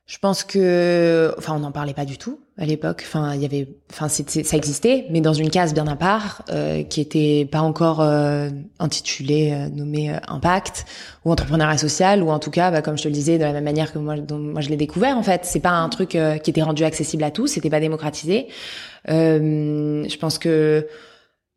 Je 0.06 0.18
pense 0.18 0.44
que, 0.44 1.34
enfin, 1.36 1.56
on 1.56 1.58
n'en 1.58 1.72
parlait 1.72 1.92
pas 1.92 2.04
du 2.04 2.16
tout 2.16 2.38
à 2.58 2.64
l'époque. 2.64 3.02
Enfin, 3.04 3.34
il 3.34 3.42
y 3.42 3.44
avait, 3.44 3.66
enfin, 3.90 4.08
ça 4.08 4.56
existait, 4.56 5.06
mais 5.10 5.20
dans 5.20 5.32
une 5.32 5.50
case 5.50 5.74
bien 5.74 5.88
à 5.88 5.96
part, 5.96 6.42
euh, 6.48 6.84
qui 6.84 7.00
était 7.00 7.48
pas 7.50 7.60
encore 7.60 8.00
euh, 8.00 8.48
intitulée, 8.78 9.52
euh, 9.52 9.68
nommée 9.68 10.16
impact 10.28 10.84
ou 11.24 11.32
entrepreneuriat 11.32 11.76
social, 11.76 12.22
ou 12.22 12.30
en 12.30 12.38
tout 12.38 12.52
cas, 12.52 12.70
bah, 12.70 12.82
comme 12.82 12.96
je 12.96 13.02
te 13.02 13.08
le 13.08 13.14
disais, 13.14 13.36
de 13.36 13.42
la 13.42 13.52
même 13.52 13.64
manière 13.64 13.92
que 13.92 13.98
moi, 13.98 14.16
dont 14.16 14.38
moi 14.38 14.60
je 14.60 14.68
l'ai 14.68 14.76
découvert. 14.76 15.18
En 15.18 15.24
fait, 15.24 15.40
c'est 15.44 15.60
pas 15.60 15.72
un 15.72 15.88
truc 15.88 16.10
qui 16.10 16.50
était 16.50 16.62
rendu 16.62 16.84
accessible 16.84 17.24
à 17.24 17.32
tous, 17.32 17.48
c'était 17.48 17.70
pas 17.70 17.80
démocratisé. 17.80 18.46
je 19.08 20.16
pense 20.18 20.38
que 20.38 20.86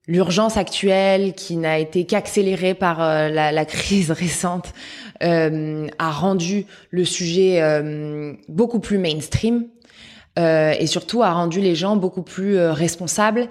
l'urgence 0.09 0.57
actuelle, 0.57 1.33
qui 1.33 1.55
n'a 1.55 1.79
été 1.79 2.05
qu'accélérée 2.05 2.73
par 2.73 2.99
la, 2.99 3.51
la, 3.51 3.65
crise 3.65 4.11
récente, 4.25 4.73
euh, 5.23 5.87
a 5.99 6.11
rendu 6.11 6.65
le 6.89 7.05
sujet 7.05 7.61
euh, 7.61 8.33
beaucoup 8.47 8.79
plus 8.79 8.97
mainstream 8.97 9.65
euh, 10.37 10.73
et 10.79 10.87
surtout 10.87 11.23
a 11.23 11.31
rendu 11.31 11.59
les 11.59 11.75
gens 11.75 11.95
beaucoup 11.95 12.21
plus 12.21 12.57
euh, 12.57 12.71
responsables. 12.71 13.49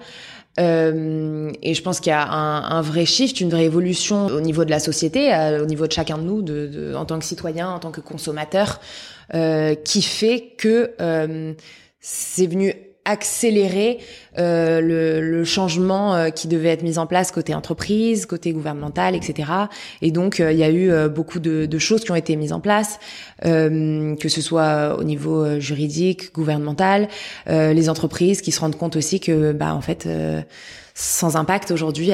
Euh, 0.59 1.51
et 1.61 1.73
je 1.73 1.81
pense 1.81 1.99
qu'il 1.99 2.09
y 2.09 2.13
a 2.13 2.27
un, 2.27 2.81
vrai 2.81 3.05
shift, 3.05 3.39
une 3.39 3.49
vraie 3.49 3.65
évolution 3.65 4.25
au 4.25 4.41
niveau 4.41 4.65
de 4.65 4.71
la 4.71 4.79
société, 4.79 5.31
au 5.61 5.65
niveau 5.65 5.87
de 5.87 5.91
chacun 5.91 6.17
de 6.17 6.23
nous, 6.23 6.95
en 6.95 7.05
tant 7.05 7.17
que 7.19 7.23
citoyen, 7.23 7.69
en 7.69 7.79
tant 7.79 7.91
que 7.91 8.01
consommateur, 8.01 8.81
qui 9.85 10.01
fait 10.01 10.55
que 10.57 10.95
c'est 12.01 12.47
venu 12.47 12.73
accélérer 13.05 13.99
euh, 14.37 14.81
le, 14.81 15.21
le, 15.21 15.43
changement 15.43 16.15
euh, 16.15 16.29
qui 16.29 16.47
devait 16.47 16.69
être 16.69 16.83
mis 16.83 16.97
en 16.97 17.07
place 17.07 17.31
côté 17.31 17.55
entreprise, 17.55 18.25
côté 18.25 18.51
gouvernemental, 18.51 19.15
etc. 19.15 19.51
Et 20.01 20.11
donc 20.11 20.39
euh, 20.39 20.51
il 20.51 20.59
y 20.59 20.63
a 20.63 20.69
eu 20.69 20.91
euh, 20.91 21.09
beaucoup 21.09 21.39
de, 21.39 21.65
de, 21.65 21.79
choses 21.79 22.03
qui 22.03 22.11
ont 22.11 22.15
été 22.15 22.35
mises 22.35 22.53
en 22.53 22.59
place, 22.59 22.99
que 23.41 24.29
ce 24.29 24.41
soit 24.41 24.97
au 24.99 25.03
niveau 25.03 25.59
juridique, 25.59 26.33
gouvernemental, 26.33 27.07
les 27.47 27.89
entreprises 27.89 28.41
qui 28.41 28.51
se 28.51 28.59
rendent 28.59 28.77
compte 28.77 28.95
aussi 28.95 29.19
que 29.19 29.53
bah 29.53 29.73
en 29.73 29.81
fait 29.81 30.07
sans 30.99 31.37
impact 31.37 31.71
aujourd'hui, 31.71 32.11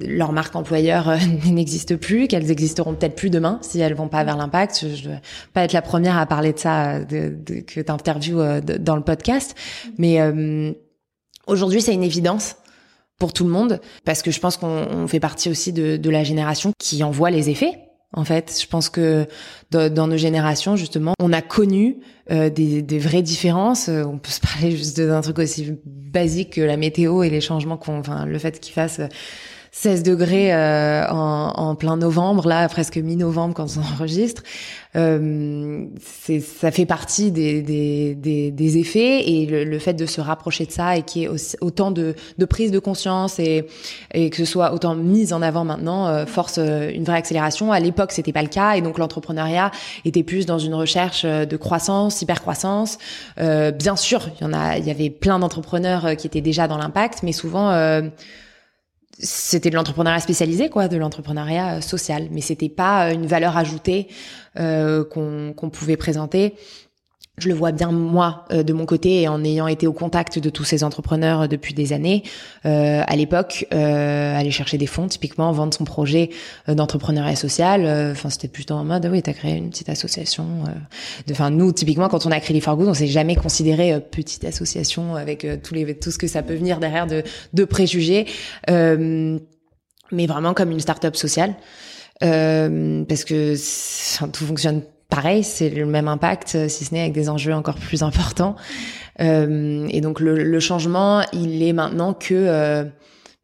leur 0.00 0.32
marque 0.32 0.56
employeur 0.56 1.08
euh, 1.08 1.16
n'existe 1.46 1.94
plus, 1.94 2.26
qu'elles 2.26 2.50
existeront 2.50 2.94
peut-être 2.94 3.14
plus 3.14 3.30
demain 3.30 3.60
si 3.62 3.78
elles 3.78 3.94
vont 3.94 4.08
pas 4.08 4.24
vers 4.24 4.36
l'impact. 4.36 4.80
Je, 4.96 5.08
ne 5.08 5.14
vais 5.14 5.20
pas 5.52 5.62
être 5.62 5.72
la 5.72 5.82
première 5.82 6.18
à 6.18 6.26
parler 6.26 6.52
de 6.52 6.58
ça 6.58 6.96
euh, 6.96 7.04
de, 7.04 7.32
de, 7.32 7.60
que 7.60 7.80
t'interviews 7.80 8.40
euh, 8.40 8.60
dans 8.60 8.96
le 8.96 9.02
podcast, 9.02 9.54
mais 9.98 10.18
aujourd'hui 11.46 11.80
c'est 11.80 11.94
une 11.94 12.02
évidence 12.02 12.56
pour 13.18 13.32
tout 13.32 13.44
le 13.44 13.50
monde 13.50 13.80
parce 14.04 14.22
que 14.22 14.30
je 14.30 14.40
pense 14.40 14.56
qu'on 14.56 15.06
fait 15.06 15.20
partie 15.20 15.48
aussi 15.48 15.72
de, 15.72 15.96
de 15.96 16.10
la 16.10 16.24
génération 16.24 16.72
qui 16.78 17.04
en 17.04 17.10
voit 17.10 17.30
les 17.30 17.50
effets 17.50 17.78
en 18.16 18.24
fait, 18.24 18.58
je 18.60 18.66
pense 18.66 18.88
que 18.88 19.26
dans 19.70 20.06
nos 20.06 20.16
générations, 20.16 20.76
justement, 20.76 21.14
on 21.18 21.32
a 21.32 21.42
connu 21.42 21.96
euh, 22.30 22.48
des, 22.48 22.80
des, 22.80 22.98
vraies 22.98 23.22
différences. 23.22 23.88
Euh, 23.88 24.04
on 24.04 24.18
peut 24.18 24.30
se 24.30 24.40
parler 24.52 24.70
juste 24.76 25.00
d'un 25.00 25.20
truc 25.20 25.38
aussi 25.40 25.74
basique 25.84 26.54
que 26.54 26.60
la 26.60 26.76
météo 26.76 27.22
et 27.22 27.30
les 27.30 27.40
changements 27.40 27.76
qu'on, 27.76 27.98
enfin, 27.98 28.24
le 28.24 28.38
fait 28.38 28.60
qu'il 28.60 28.72
fasse 28.72 29.00
16 29.76 30.04
degrés 30.04 30.54
euh, 30.54 31.04
en, 31.08 31.52
en, 31.56 31.74
plein 31.74 31.96
novembre, 31.96 32.46
là 32.46 32.68
presque 32.68 32.96
mi-novembre 32.96 33.54
quand 33.54 33.66
on 33.76 33.80
enregistre. 33.94 34.44
Euh, 34.94 35.86
ça 36.60 36.70
fait 36.70 36.86
partie 36.86 37.32
des, 37.32 37.60
des, 37.60 38.14
des, 38.14 38.52
des 38.52 38.78
effets 38.78 39.28
et 39.28 39.46
le, 39.46 39.64
le, 39.64 39.78
fait 39.80 39.94
de 39.94 40.06
se 40.06 40.20
rapprocher 40.20 40.64
de 40.64 40.70
ça 40.70 40.96
et 40.96 41.02
qu'il 41.02 41.22
y 41.22 41.24
ait 41.24 41.56
autant 41.60 41.90
de, 41.90 42.14
de 42.38 42.44
prise 42.44 42.70
de 42.70 42.78
conscience 42.78 43.40
et, 43.40 43.66
et 44.12 44.30
que 44.30 44.36
ce 44.36 44.44
soit 44.44 44.72
autant 44.72 44.94
mis 44.94 45.32
en 45.32 45.42
avant 45.42 45.64
maintenant 45.64 46.06
euh, 46.06 46.24
force 46.24 46.58
euh, 46.58 46.92
une 46.94 47.02
vraie 47.02 47.18
accélération. 47.18 47.72
À 47.72 47.80
l'époque, 47.80 48.12
c'était 48.12 48.32
pas 48.32 48.42
le 48.42 48.48
cas 48.48 48.74
et 48.74 48.80
donc 48.80 48.98
l'entrepreneuriat 48.98 49.72
était 50.04 50.22
plus 50.22 50.46
dans 50.46 50.60
une 50.60 50.74
recherche 50.74 51.24
de 51.24 51.56
croissance, 51.56 52.22
hyper 52.22 52.40
croissance. 52.40 52.98
Euh, 53.38 53.72
bien 53.72 53.96
sûr, 53.96 54.28
il 54.38 54.44
y 54.44 54.46
en 54.46 54.52
a, 54.52 54.78
il 54.78 54.86
y 54.86 54.90
avait 54.92 55.10
plein 55.10 55.40
d'entrepreneurs 55.40 56.16
qui 56.16 56.28
étaient 56.28 56.40
déjà 56.40 56.68
dans 56.68 56.78
l'impact, 56.78 57.24
mais 57.24 57.32
souvent 57.32 57.72
c'était 59.18 59.70
de 59.70 59.76
l'entrepreneuriat 59.76 60.20
spécialisé, 60.20 60.68
quoi, 60.68 60.88
de 60.88 60.96
l'entrepreneuriat 60.96 61.76
euh, 61.76 61.80
social, 61.80 62.28
mais 62.30 62.40
c'était 62.40 62.68
pas 62.68 63.08
euh, 63.08 63.14
une 63.14 63.26
valeur 63.26 63.56
ajoutée 63.56 64.08
euh, 64.58 65.04
qu'on 65.04 65.70
pouvait 65.70 65.96
présenter 65.96 66.54
je 67.38 67.48
le 67.48 67.54
vois 67.54 67.72
bien 67.72 67.90
moi 67.90 68.44
euh, 68.52 68.62
de 68.62 68.72
mon 68.72 68.86
côté 68.86 69.22
et 69.22 69.28
en 69.28 69.42
ayant 69.42 69.66
été 69.66 69.86
au 69.86 69.92
contact 69.92 70.38
de 70.38 70.50
tous 70.50 70.62
ces 70.62 70.84
entrepreneurs 70.84 71.42
euh, 71.42 71.46
depuis 71.48 71.74
des 71.74 71.92
années. 71.92 72.22
Euh, 72.64 73.02
à 73.06 73.16
l'époque, 73.16 73.66
euh, 73.74 74.38
aller 74.38 74.52
chercher 74.52 74.78
des 74.78 74.86
fonds, 74.86 75.08
typiquement 75.08 75.50
vendre 75.50 75.74
son 75.74 75.84
projet 75.84 76.30
d'entrepreneuriat 76.68 77.36
social. 77.36 78.12
Enfin, 78.12 78.30
c'était 78.30 78.48
plutôt 78.48 78.74
en 78.74 78.84
mode 78.84 79.08
oui, 79.10 79.22
t'as 79.22 79.32
créé 79.32 79.56
une 79.56 79.70
petite 79.70 79.88
association. 79.88 80.64
Enfin, 81.30 81.50
nous, 81.50 81.72
typiquement, 81.72 82.08
quand 82.08 82.26
on 82.26 82.30
a 82.30 82.40
créé 82.40 82.54
les 82.54 82.60
For 82.60 82.76
Good, 82.76 82.88
on 82.88 82.94
s'est 82.94 83.06
jamais 83.06 83.36
considéré 83.36 84.00
petite 84.00 84.44
association 84.44 85.16
avec 85.16 85.46
tous 85.62 85.74
les 85.74 85.98
tout 85.98 86.10
ce 86.10 86.18
que 86.18 86.26
ça 86.26 86.42
peut 86.42 86.54
venir 86.54 86.78
derrière 86.80 87.06
de, 87.06 87.22
de 87.52 87.64
préjugés, 87.64 88.26
mais 88.68 90.26
vraiment 90.26 90.54
comme 90.54 90.70
une 90.70 90.80
start-up 90.80 91.16
sociale. 91.16 91.54
parce 92.20 93.24
que 93.24 93.54
tout 94.26 94.46
fonctionne 94.46 94.82
pareil, 95.14 95.44
c'est 95.44 95.70
le 95.70 95.86
même 95.86 96.08
impact, 96.08 96.54
euh, 96.56 96.68
si 96.68 96.84
ce 96.84 96.92
n'est 96.92 97.00
avec 97.00 97.12
des 97.12 97.28
enjeux 97.28 97.54
encore 97.54 97.76
plus 97.76 98.02
importants. 98.02 98.56
Euh, 99.20 99.86
et 99.90 100.00
donc 100.00 100.18
le, 100.18 100.42
le, 100.42 100.60
changement, 100.60 101.22
il 101.32 101.62
est 101.62 101.72
maintenant 101.72 102.14
que 102.14 102.34
euh, 102.34 102.84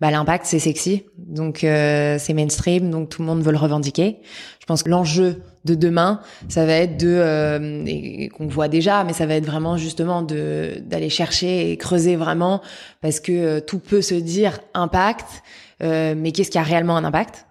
bah, 0.00 0.11
l'impact 0.11 0.46
c'est 0.46 0.59
sexy, 0.59 1.04
donc 1.16 1.62
euh, 1.62 2.16
c'est 2.18 2.35
mainstream, 2.35 2.90
donc 2.90 3.09
tout 3.09 3.22
le 3.22 3.26
monde 3.26 3.42
veut 3.42 3.52
le 3.52 3.59
revendiquer. 3.59 4.18
Je 4.59 4.66
pense 4.66 4.83
que 4.83 4.90
l'enjeu 4.90 5.42
de 5.64 5.76
demain, 5.76 6.20
ça 6.48 6.66
va 6.66 6.72
être 6.72 6.96
de 6.96 7.06
euh, 7.09 8.28
qu'on 8.37 8.48
voit 8.48 8.68
déjà, 8.68 9.04
mais 9.04 9.12
ça 9.12 9.26
va 9.26 9.35
être 9.35 9.46
vraiment 9.46 9.76
justement 9.76 10.22
de 10.22 10.80
d'aller 10.83 11.11
chercher 11.11 11.70
et 11.70 11.76
creuser 11.76 12.16
vraiment 12.16 12.62
parce 13.00 13.20
que 13.20 13.61
tout 13.61 13.78
peut 13.78 14.02
se 14.02 14.14
dire 14.14 14.59
impact, 14.74 15.42
mais 15.80 16.33
qu'est-ce 16.33 16.50
qui 16.50 16.59
a 16.59 16.62
réellement 16.62 16.96
un 16.96 17.04
impact? 17.04 17.46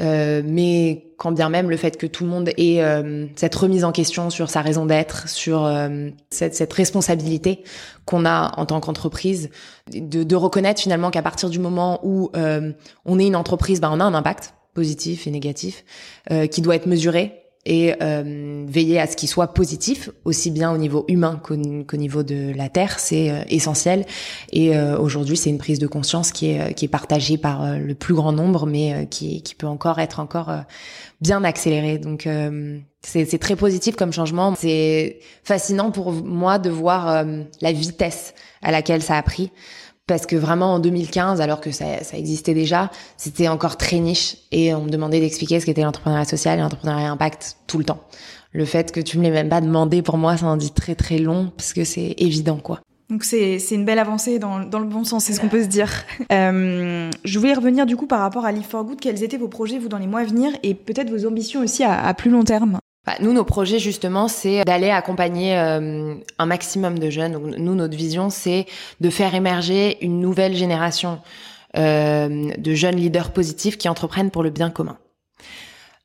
Euh, 0.00 0.42
mais 0.44 1.12
quand 1.18 1.32
bien 1.32 1.48
même 1.48 1.68
le 1.68 1.76
fait 1.76 1.96
que 1.96 2.06
tout 2.06 2.24
le 2.24 2.30
monde 2.30 2.48
ait 2.56 2.82
euh, 2.82 3.26
cette 3.36 3.54
remise 3.54 3.84
en 3.84 3.92
question 3.92 4.30
sur 4.30 4.48
sa 4.48 4.62
raison 4.62 4.86
d'être, 4.86 5.28
sur 5.28 5.64
euh, 5.64 6.08
cette, 6.30 6.54
cette, 6.54 6.72
responsabilité 6.72 7.62
qu'on 8.06 8.24
a 8.24 8.52
en 8.56 8.66
tant 8.66 8.80
qu'entreprise, 8.80 9.50
de, 9.92 10.22
de, 10.22 10.36
reconnaître 10.36 10.80
finalement 10.80 11.10
qu'à 11.10 11.22
partir 11.22 11.50
du 11.50 11.58
moment 11.58 12.00
où 12.02 12.30
on 13.04 13.18
est 13.18 13.26
une 13.26 13.36
entreprise, 13.36 13.80
ben 13.80 13.90
on 13.92 14.00
a 14.00 14.04
un 14.04 14.14
impact 14.14 14.54
positif 14.74 15.26
et 15.26 15.30
négatif 15.30 15.84
qui 16.50 16.60
doit 16.62 16.76
être 16.76 16.86
mesuré 16.86 17.39
et 17.66 17.94
euh, 18.00 18.64
veiller 18.66 18.98
à 18.98 19.06
ce 19.06 19.16
qu'il 19.16 19.28
soit 19.28 19.52
positif, 19.52 20.08
aussi 20.24 20.50
bien 20.50 20.72
au 20.72 20.78
niveau 20.78 21.04
humain 21.08 21.40
qu'au 21.42 21.56
niveau 21.56 22.22
de 22.22 22.54
la 22.56 22.70
Terre, 22.70 22.98
c'est 22.98 23.30
euh, 23.30 23.42
essentiel. 23.48 24.06
Et 24.50 24.76
euh, 24.76 24.98
aujourd'hui, 24.98 25.36
c'est 25.36 25.50
une 25.50 25.58
prise 25.58 25.78
de 25.78 25.86
conscience 25.86 26.32
qui 26.32 26.52
est, 26.52 26.72
qui 26.74 26.86
est 26.86 26.88
partagée 26.88 27.36
par 27.36 27.78
le 27.78 27.94
plus 27.94 28.14
grand 28.14 28.32
nombre, 28.32 28.66
mais 28.66 29.06
qui, 29.10 29.42
qui 29.42 29.54
peut 29.54 29.66
encore 29.66 29.98
être 29.98 30.20
encore 30.20 30.50
bien 31.20 31.44
accélérée. 31.44 31.98
Donc, 31.98 32.26
c'est 33.02 33.38
très 33.38 33.56
positif 33.56 33.94
comme 33.94 34.12
changement. 34.12 34.54
C'est 34.56 35.18
fascinant 35.44 35.90
pour 35.90 36.12
moi 36.12 36.58
de 36.58 36.70
voir 36.70 37.24
la 37.60 37.72
vitesse 37.72 38.34
à 38.62 38.70
laquelle 38.70 39.02
ça 39.02 39.16
a 39.16 39.22
pris 39.22 39.50
parce 40.10 40.26
que 40.26 40.34
vraiment 40.34 40.74
en 40.74 40.78
2015, 40.80 41.40
alors 41.40 41.60
que 41.60 41.70
ça, 41.70 42.02
ça 42.02 42.18
existait 42.18 42.52
déjà, 42.52 42.90
c'était 43.16 43.46
encore 43.46 43.76
très 43.76 44.00
niche 44.00 44.38
et 44.50 44.74
on 44.74 44.82
me 44.82 44.90
demandait 44.90 45.20
d'expliquer 45.20 45.60
ce 45.60 45.66
qu'était 45.66 45.82
l'entrepreneuriat 45.82 46.24
social 46.24 46.58
et 46.58 46.62
l'entrepreneuriat 46.62 47.12
impact 47.12 47.58
tout 47.68 47.78
le 47.78 47.84
temps. 47.84 48.02
Le 48.50 48.64
fait 48.64 48.90
que 48.90 48.98
tu 48.98 49.18
me 49.18 49.22
l'aies 49.22 49.30
même 49.30 49.48
pas 49.48 49.60
demandé 49.60 50.02
pour 50.02 50.18
moi, 50.18 50.36
ça 50.36 50.46
en 50.46 50.56
dit 50.56 50.72
très 50.72 50.96
très 50.96 51.18
long 51.18 51.52
parce 51.56 51.72
que 51.72 51.84
c'est 51.84 52.16
évident 52.18 52.56
quoi. 52.56 52.80
Donc 53.08 53.22
c'est 53.22 53.60
une 53.70 53.84
belle 53.84 54.00
avancée 54.00 54.40
dans, 54.40 54.58
dans 54.58 54.80
le 54.80 54.86
bon 54.86 55.04
sens, 55.04 55.26
c'est 55.26 55.32
ce 55.32 55.40
qu'on 55.40 55.48
peut 55.48 55.62
se 55.62 55.68
dire. 55.68 55.90
Euh, 56.32 57.10
je 57.24 57.38
voulais 57.38 57.54
revenir 57.54 57.86
du 57.86 57.96
coup 57.96 58.06
par 58.06 58.20
rapport 58.20 58.44
à 58.44 58.52
Live 58.52 58.66
for 58.68 58.84
Good. 58.84 59.00
Quels 59.00 59.22
étaient 59.22 59.36
vos 59.36 59.48
projets 59.48 59.78
vous 59.78 59.88
dans 59.88 59.98
les 59.98 60.06
mois 60.06 60.20
à 60.20 60.24
venir 60.24 60.52
et 60.64 60.74
peut-être 60.74 61.10
vos 61.10 61.26
ambitions 61.26 61.60
aussi 61.60 61.84
à, 61.84 62.04
à 62.04 62.14
plus 62.14 62.30
long 62.30 62.42
terme? 62.42 62.79
Bah, 63.06 63.14
nous, 63.20 63.32
nos 63.32 63.44
projets, 63.44 63.78
justement, 63.78 64.28
c'est 64.28 64.62
d'aller 64.64 64.90
accompagner 64.90 65.56
euh, 65.56 66.14
un 66.38 66.46
maximum 66.46 66.98
de 66.98 67.08
jeunes. 67.08 67.32
Nous, 67.56 67.74
notre 67.74 67.96
vision, 67.96 68.28
c'est 68.28 68.66
de 69.00 69.08
faire 69.08 69.34
émerger 69.34 70.04
une 70.04 70.20
nouvelle 70.20 70.54
génération 70.54 71.18
euh, 71.78 72.50
de 72.58 72.74
jeunes 72.74 72.96
leaders 72.96 73.32
positifs 73.32 73.78
qui 73.78 73.88
entreprennent 73.88 74.30
pour 74.30 74.42
le 74.42 74.50
bien 74.50 74.68
commun. 74.68 74.98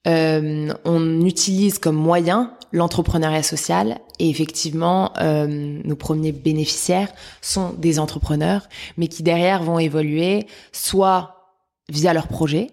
Euh, 0.08 0.72
on 0.86 1.26
utilise 1.26 1.80
comme 1.80 1.96
moyen 1.96 2.54
l'entrepreneuriat 2.72 3.44
social 3.44 4.00
et 4.20 4.30
effectivement, 4.30 5.12
nos 5.18 5.96
premiers 5.96 6.32
bénéficiaires 6.32 7.10
sont 7.42 7.74
des 7.78 8.00
entrepreneurs, 8.00 8.68
mais 8.98 9.08
qui 9.08 9.24
derrière 9.24 9.64
vont 9.64 9.80
évoluer 9.80 10.46
soit 10.72 11.54
via 11.90 12.14
leurs 12.14 12.28
projets, 12.28 12.72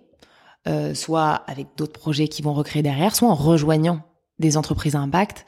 soit 0.95 1.43
avec 1.47 1.69
d'autres 1.77 1.99
projets 1.99 2.29
qui 2.29 2.43
vont 2.43 2.53
recréer 2.53 2.83
derrière, 2.83 3.15
soit 3.15 3.29
en 3.29 3.35
rejoignant 3.35 4.03
des 4.43 4.59
entreprises 4.59 4.95
à 4.95 5.01
impact. 5.01 5.47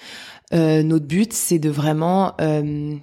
Euh, 0.54 0.83
notre 0.83 1.07
but, 1.07 1.33
c'est 1.35 1.59
de 1.59 1.68
vraiment 1.68 2.33
euh, 2.40 2.96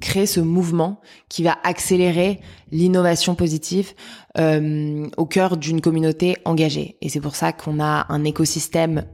créer 0.00 0.26
ce 0.26 0.40
mouvement 0.40 1.00
qui 1.28 1.42
va 1.44 1.56
accélérer 1.62 2.40
l'innovation 2.72 3.34
positive 3.34 3.92
euh, 4.38 5.06
au 5.16 5.26
cœur 5.26 5.56
d'une 5.56 5.80
communauté 5.80 6.36
engagée. 6.44 6.96
Et 7.00 7.08
c'est 7.08 7.20
pour 7.20 7.36
ça 7.36 7.52
qu'on 7.52 7.80
a 7.80 8.06
un 8.08 8.24
écosystème 8.24 9.04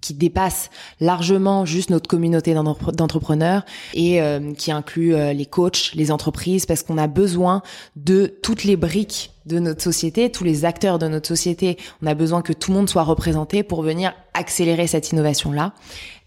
qui 0.00 0.14
dépasse 0.14 0.70
largement 1.00 1.64
juste 1.64 1.90
notre 1.90 2.08
communauté 2.08 2.54
d'entrepreneurs 2.54 3.64
et 3.94 4.20
euh, 4.20 4.52
qui 4.54 4.72
inclut 4.72 5.14
euh, 5.14 5.32
les 5.32 5.46
coachs, 5.46 5.92
les 5.94 6.10
entreprises, 6.10 6.66
parce 6.66 6.82
qu'on 6.82 6.98
a 6.98 7.06
besoin 7.06 7.62
de 7.96 8.26
toutes 8.42 8.64
les 8.64 8.76
briques 8.76 9.32
de 9.46 9.58
notre 9.58 9.82
société, 9.82 10.30
tous 10.30 10.44
les 10.44 10.64
acteurs 10.64 10.98
de 10.98 11.08
notre 11.08 11.28
société. 11.28 11.76
On 12.02 12.06
a 12.06 12.14
besoin 12.14 12.42
que 12.42 12.52
tout 12.52 12.70
le 12.70 12.76
monde 12.76 12.88
soit 12.88 13.02
représenté 13.02 13.62
pour 13.62 13.82
venir 13.82 14.12
accélérer 14.34 14.86
cette 14.86 15.10
innovation-là. 15.12 15.72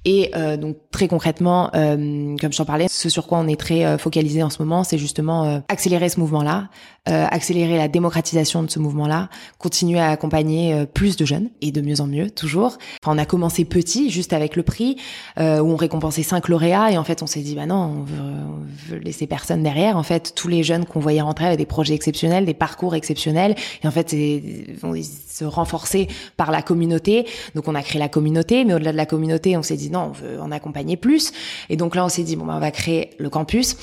Et 0.06 0.32
euh, 0.36 0.58
donc 0.58 0.78
très 0.92 1.08
concrètement, 1.08 1.70
euh, 1.76 2.36
comme 2.39 2.52
je 2.52 2.58
t'en 2.58 2.66
parlais, 2.66 2.88
ce 2.89 3.10
sur 3.10 3.26
quoi 3.28 3.38
on 3.38 3.48
est 3.48 3.60
très 3.60 3.86
euh, 3.86 3.98
focalisé 3.98 4.44
en 4.44 4.50
ce 4.50 4.62
moment, 4.62 4.84
c'est 4.84 4.98
justement 4.98 5.62
accélérer 5.70 6.10
ce 6.10 6.20
mouvement-là, 6.20 6.70
accélérer 7.06 7.78
la 7.78 7.88
démocratisation 7.88 8.63
de 8.63 8.70
ce 8.70 8.80
mouvement-là, 8.80 9.30
continuer 9.58 10.00
à 10.00 10.10
accompagner 10.10 10.86
plus 10.94 11.16
de 11.16 11.26
jeunes 11.26 11.50
et 11.62 11.72
de 11.72 11.82
mieux 11.82 12.02
en 12.02 12.08
mieux 12.08 12.30
toujours. 12.30 12.78
Enfin, 13.04 13.16
on 13.16 13.18
a 13.18 13.26
commencé 13.26 13.66
petit, 13.66 14.10
juste 14.10 14.34
avec 14.34 14.56
le 14.56 14.63
prix 14.63 14.98
où 15.38 15.42
on 15.42 15.76
récompensait 15.76 16.24
cinq 16.24 16.48
lauréats 16.48 16.92
et 16.92 16.98
en 16.98 17.04
fait 17.04 17.22
on 17.22 17.28
s'est 17.28 17.42
dit 17.42 17.56
bah 17.56 17.66
non, 17.66 17.76
on 17.76 18.04
veut, 18.04 18.22
on 18.22 18.92
veut 18.92 19.00
laisser 19.00 19.28
personne 19.28 19.63
derrière. 19.63 19.98
En 19.98 20.04
fait, 20.04 20.34
tous 20.36 20.48
les 20.48 20.63
jeunes 20.63 20.86
qu'on 20.86 21.00
voyait 21.00 21.22
rentrer 21.22 21.46
avec 21.46 21.58
des 21.58 21.66
projets 21.66 21.94
exceptionnels, 21.94 22.46
des 22.46 22.54
parcours 22.54 22.96
exceptionnels 22.96 23.56
et 23.84 23.88
en 23.88 23.92
fait 23.92 24.13
ils 24.13 24.78
se 25.34 25.46
renforcer 25.46 26.08
par 26.38 26.52
la 26.52 26.62
communauté. 26.62 27.26
Donc 27.56 27.68
on 27.68 27.76
a 27.76 27.82
créé 27.82 28.00
la 28.00 28.10
communauté, 28.10 28.66
mais 28.66 28.74
au-delà 28.74 28.92
de 28.92 28.98
la 28.98 29.06
communauté, 29.06 29.58
on 29.58 29.63
s'est 29.63 29.76
dit 29.78 29.89
non, 29.94 30.08
on 30.08 30.12
veut 30.12 30.42
en 30.42 30.52
accompagner 30.52 30.98
plus. 30.98 31.32
Et 31.70 31.78
donc 31.78 31.96
là, 31.96 32.04
on 32.04 32.10
s'est 32.10 32.24
dit 32.24 32.36
bon, 32.36 32.46
ben, 32.46 32.56
on 32.56 32.60
va 32.60 32.72
créer 32.72 33.12
le 33.18 33.30
campus. 33.30 33.78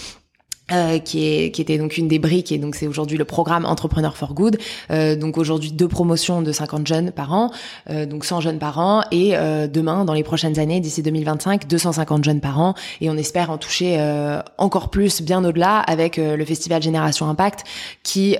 Euh, 0.72 0.98
qui, 1.00 1.26
est, 1.26 1.50
qui 1.50 1.60
était 1.60 1.78
donc 1.78 1.96
une 1.96 2.06
des 2.06 2.20
briques 2.20 2.52
et 2.52 2.58
donc 2.58 2.76
c'est 2.76 2.86
aujourd'hui 2.86 3.18
le 3.18 3.24
programme 3.24 3.64
Entrepreneur 3.64 4.16
for 4.16 4.34
Good. 4.34 4.58
Euh, 4.92 5.16
donc 5.16 5.36
aujourd'hui 5.36 5.72
deux 5.72 5.88
promotions 5.88 6.42
de 6.42 6.52
50 6.52 6.86
jeunes 6.86 7.10
par 7.10 7.32
an, 7.32 7.50
euh, 7.88 8.06
donc 8.06 8.24
100 8.24 8.40
jeunes 8.40 8.58
par 8.58 8.78
an 8.78 9.02
et 9.10 9.36
euh, 9.36 9.66
demain 9.66 10.04
dans 10.04 10.12
les 10.12 10.22
prochaines 10.22 10.60
années 10.60 10.78
d'ici 10.78 11.02
2025 11.02 11.66
250 11.66 12.22
jeunes 12.22 12.40
par 12.40 12.60
an. 12.60 12.74
Et 13.00 13.10
on 13.10 13.16
espère 13.16 13.50
en 13.50 13.58
toucher 13.58 13.96
euh, 13.98 14.40
encore 14.58 14.90
plus 14.90 15.22
bien 15.22 15.44
au-delà 15.44 15.78
avec 15.78 16.18
euh, 16.18 16.36
le 16.36 16.44
festival 16.44 16.80
Génération 16.82 17.28
Impact 17.28 17.64
qui 18.04 18.36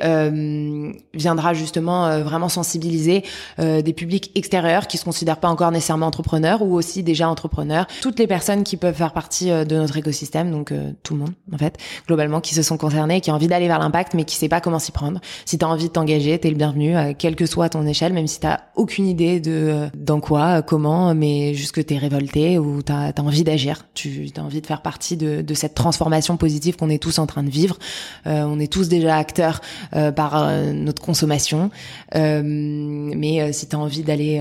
viendra 1.15 1.55
justement 1.55 2.21
vraiment 2.21 2.49
sensibiliser 2.49 3.25
des 3.59 3.93
publics 3.93 4.31
extérieurs 4.35 4.87
qui 4.87 4.99
se 4.99 5.05
considèrent 5.05 5.39
pas 5.39 5.49
encore 5.49 5.71
nécessairement 5.71 6.07
entrepreneurs 6.07 6.63
ou 6.63 6.75
aussi 6.75 7.03
déjà 7.03 7.29
entrepreneurs, 7.29 7.87
toutes 8.01 8.19
les 8.19 8.27
personnes 8.27 8.65
qui 8.65 8.77
peuvent 8.77 8.95
faire 8.95 9.13
partie 9.13 9.51
de 9.51 9.77
notre 9.77 9.97
écosystème 9.97 10.51
donc 10.51 10.73
tout 11.03 11.15
le 11.15 11.21
monde 11.21 11.33
en 11.53 11.59
fait 11.59 11.77
qui 12.43 12.55
se 12.55 12.63
sont 12.63 12.77
concernés, 12.77 13.21
qui 13.21 13.31
ont 13.31 13.35
envie 13.35 13.49
d'aller 13.49 13.67
vers 13.67 13.79
l'impact, 13.79 14.15
mais 14.15 14.25
qui 14.25 14.37
sait 14.37 14.49
pas 14.49 14.61
comment 14.61 14.79
s'y 14.79 14.93
prendre. 14.93 15.21
Si 15.45 15.59
tu 15.59 15.65
as 15.65 15.69
envie 15.69 15.89
de 15.89 15.93
t'engager, 15.93 16.39
t'es 16.39 16.51
le 16.51 16.57
bienvenu, 16.57 16.97
euh, 16.97 17.13
quelle 17.17 17.37
que 17.37 17.47
soit 17.47 17.69
ton 17.69 17.87
échelle, 17.87 18.13
même 18.13 18.27
si 18.27 18.41
t'as 18.41 18.61
aucune 18.77 19.07
idée 19.07 19.41
de 19.41 19.51
euh, 19.51 19.87
dans 19.95 20.21
quoi, 20.21 20.63
comment, 20.63 21.15
mais 21.15 21.55
juste 21.55 21.73
que 21.73 21.81
t'es 21.81 21.97
révolté 21.97 22.59
ou 22.59 22.83
t'as 22.83 23.13
as 23.17 23.21
envie 23.21 23.45
d'agir. 23.45 23.87
Tu 23.95 24.31
as 24.37 24.41
envie 24.41 24.61
de 24.61 24.67
faire 24.67 24.83
partie 24.83 25.17
de, 25.17 25.43
de 25.43 25.55
cette 25.55 25.75
transformation 25.75 26.37
positive 26.37 26.77
qu'on 26.77 26.91
est 26.91 27.03
tous 27.03 27.19
en 27.19 27.27
train 27.27 27.43
de 27.43 27.51
vivre. 27.51 27.79
on 28.27 28.59
est 28.59 28.73
tous 28.73 28.89
déjà 28.89 29.17
acteurs 29.17 29.61
par 30.17 30.51
notre 30.73 31.03
consommation, 31.03 31.71
mais 32.15 33.53
si 33.53 33.69
tu 33.69 33.77
as 33.77 33.79
envie 33.79 34.03
d'aller 34.03 34.41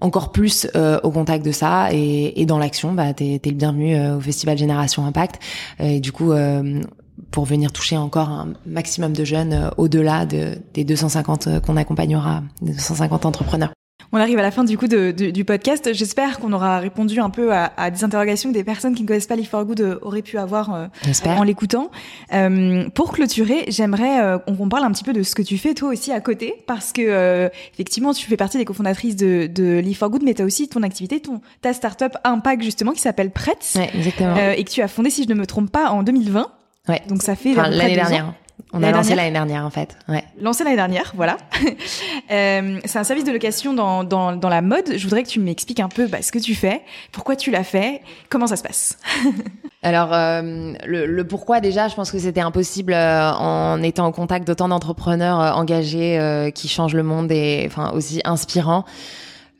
encore 0.00 0.32
plus 0.32 0.66
euh, 0.74 0.98
au 1.02 1.10
contact 1.10 1.44
de 1.44 1.52
ça 1.52 1.88
et, 1.92 2.40
et 2.40 2.46
dans 2.46 2.58
l'action, 2.58 2.92
bah, 2.92 3.14
t'es 3.14 3.40
es 3.42 3.48
le 3.48 3.54
bienvenu 3.54 3.96
euh, 3.96 4.16
au 4.16 4.20
Festival 4.20 4.58
Génération 4.58 5.06
Impact. 5.06 5.40
Et 5.80 6.00
du 6.00 6.12
coup, 6.12 6.32
euh, 6.32 6.82
pour 7.30 7.44
venir 7.44 7.72
toucher 7.72 7.96
encore 7.96 8.28
un 8.28 8.52
maximum 8.66 9.12
de 9.12 9.24
jeunes 9.24 9.70
au-delà 9.76 10.26
de, 10.26 10.58
des 10.74 10.84
250 10.84 11.60
qu'on 11.60 11.76
accompagnera, 11.76 12.42
des 12.62 12.72
250 12.72 13.26
entrepreneurs. 13.26 13.72
On 14.12 14.18
arrive 14.18 14.38
à 14.38 14.42
la 14.42 14.50
fin 14.50 14.64
du 14.64 14.78
coup 14.78 14.88
de, 14.88 15.10
du 15.10 15.44
podcast. 15.44 15.92
J'espère 15.92 16.38
qu'on 16.38 16.52
aura 16.52 16.78
répondu 16.78 17.20
un 17.20 17.30
peu 17.30 17.52
à, 17.52 17.72
à, 17.76 17.90
des 17.90 18.04
interrogations 18.04 18.50
que 18.50 18.54
des 18.54 18.64
personnes 18.64 18.94
qui 18.94 19.02
ne 19.02 19.08
connaissent 19.08 19.26
pas 19.26 19.36
l'e 19.36 19.42
Good 19.42 19.80
euh, 19.80 19.98
auraient 20.02 20.22
pu 20.22 20.38
avoir 20.38 20.72
euh, 20.74 20.86
en 21.26 21.42
l'écoutant. 21.42 21.90
Euh, 22.32 22.88
pour 22.90 23.12
clôturer, 23.12 23.64
j'aimerais 23.68 24.20
euh, 24.22 24.38
qu'on 24.38 24.68
parle 24.68 24.84
un 24.84 24.92
petit 24.92 25.04
peu 25.04 25.12
de 25.12 25.22
ce 25.22 25.34
que 25.34 25.42
tu 25.42 25.58
fais 25.58 25.74
toi 25.74 25.90
aussi 25.90 26.12
à 26.12 26.20
côté, 26.20 26.54
parce 26.66 26.92
que 26.92 27.50
effectivement, 27.74 28.12
tu 28.12 28.26
fais 28.26 28.36
partie 28.36 28.58
des 28.58 28.64
cofondatrices 28.64 29.16
de, 29.16 29.48
de 29.52 29.80
l'e4Good, 29.80 30.22
mais 30.24 30.34
tu 30.34 30.42
as 30.42 30.44
aussi 30.44 30.68
ton 30.68 30.82
activité, 30.82 31.20
ton 31.20 31.40
ta 31.60 31.72
startup 31.72 32.16
Impact 32.24 32.62
justement 32.62 32.92
qui 32.92 33.00
s'appelle 33.00 33.30
Pretz, 33.30 33.76
ouais, 33.76 33.90
exactement. 33.94 34.36
et 34.36 34.62
que 34.64 34.70
tu 34.70 34.82
as 34.82 34.88
fondé, 34.88 35.10
si 35.10 35.24
je 35.24 35.28
ne 35.28 35.34
me 35.34 35.46
trompe 35.46 35.70
pas, 35.70 35.90
en 35.90 36.02
2020. 36.02 36.46
Ouais. 36.88 37.02
Donc 37.08 37.22
ça 37.22 37.36
fait 37.36 37.52
enfin, 37.52 37.68
l'année 37.68 37.94
dernière. 37.94 38.34
On 38.72 38.82
a 38.82 38.90
lancé 38.90 39.14
l'année 39.14 39.32
dernière 39.32 39.64
en 39.64 39.70
fait. 39.70 39.96
Ouais. 40.08 40.24
Lancé 40.40 40.64
l'année 40.64 40.76
dernière, 40.76 41.12
voilà. 41.14 41.36
euh, 42.30 42.80
c'est 42.84 42.98
un 42.98 43.04
service 43.04 43.24
de 43.24 43.32
location 43.32 43.74
dans, 43.74 44.04
dans, 44.04 44.34
dans, 44.34 44.48
la 44.48 44.60
mode. 44.60 44.96
Je 44.96 45.02
voudrais 45.04 45.22
que 45.22 45.28
tu 45.28 45.40
m'expliques 45.40 45.80
un 45.80 45.88
peu 45.88 46.06
bah, 46.06 46.20
ce 46.20 46.32
que 46.32 46.38
tu 46.38 46.54
fais, 46.54 46.82
pourquoi 47.12 47.36
tu 47.36 47.50
l'as 47.50 47.64
fait, 47.64 48.02
comment 48.28 48.46
ça 48.46 48.56
se 48.56 48.62
passe. 48.62 48.98
Alors 49.82 50.12
euh, 50.12 50.72
le, 50.84 51.06
le, 51.06 51.26
pourquoi 51.26 51.60
déjà, 51.60 51.88
je 51.88 51.94
pense 51.94 52.10
que 52.10 52.18
c'était 52.18 52.40
impossible 52.40 52.92
euh, 52.92 53.30
en 53.32 53.82
étant 53.82 54.06
en 54.06 54.12
contact 54.12 54.46
d'autant 54.46 54.68
d'entrepreneurs 54.68 55.40
euh, 55.40 55.52
engagés 55.52 56.18
euh, 56.18 56.50
qui 56.50 56.68
changent 56.68 56.94
le 56.94 57.04
monde 57.04 57.30
et 57.30 57.64
enfin 57.66 57.92
aussi 57.92 58.20
inspirants. 58.24 58.84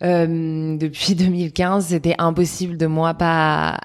depuis 0.00 1.14
2015, 1.16 1.86
c'était 1.86 2.16
impossible 2.18 2.76
de 2.76 2.86
moi 2.86 3.14
pas 3.14 3.78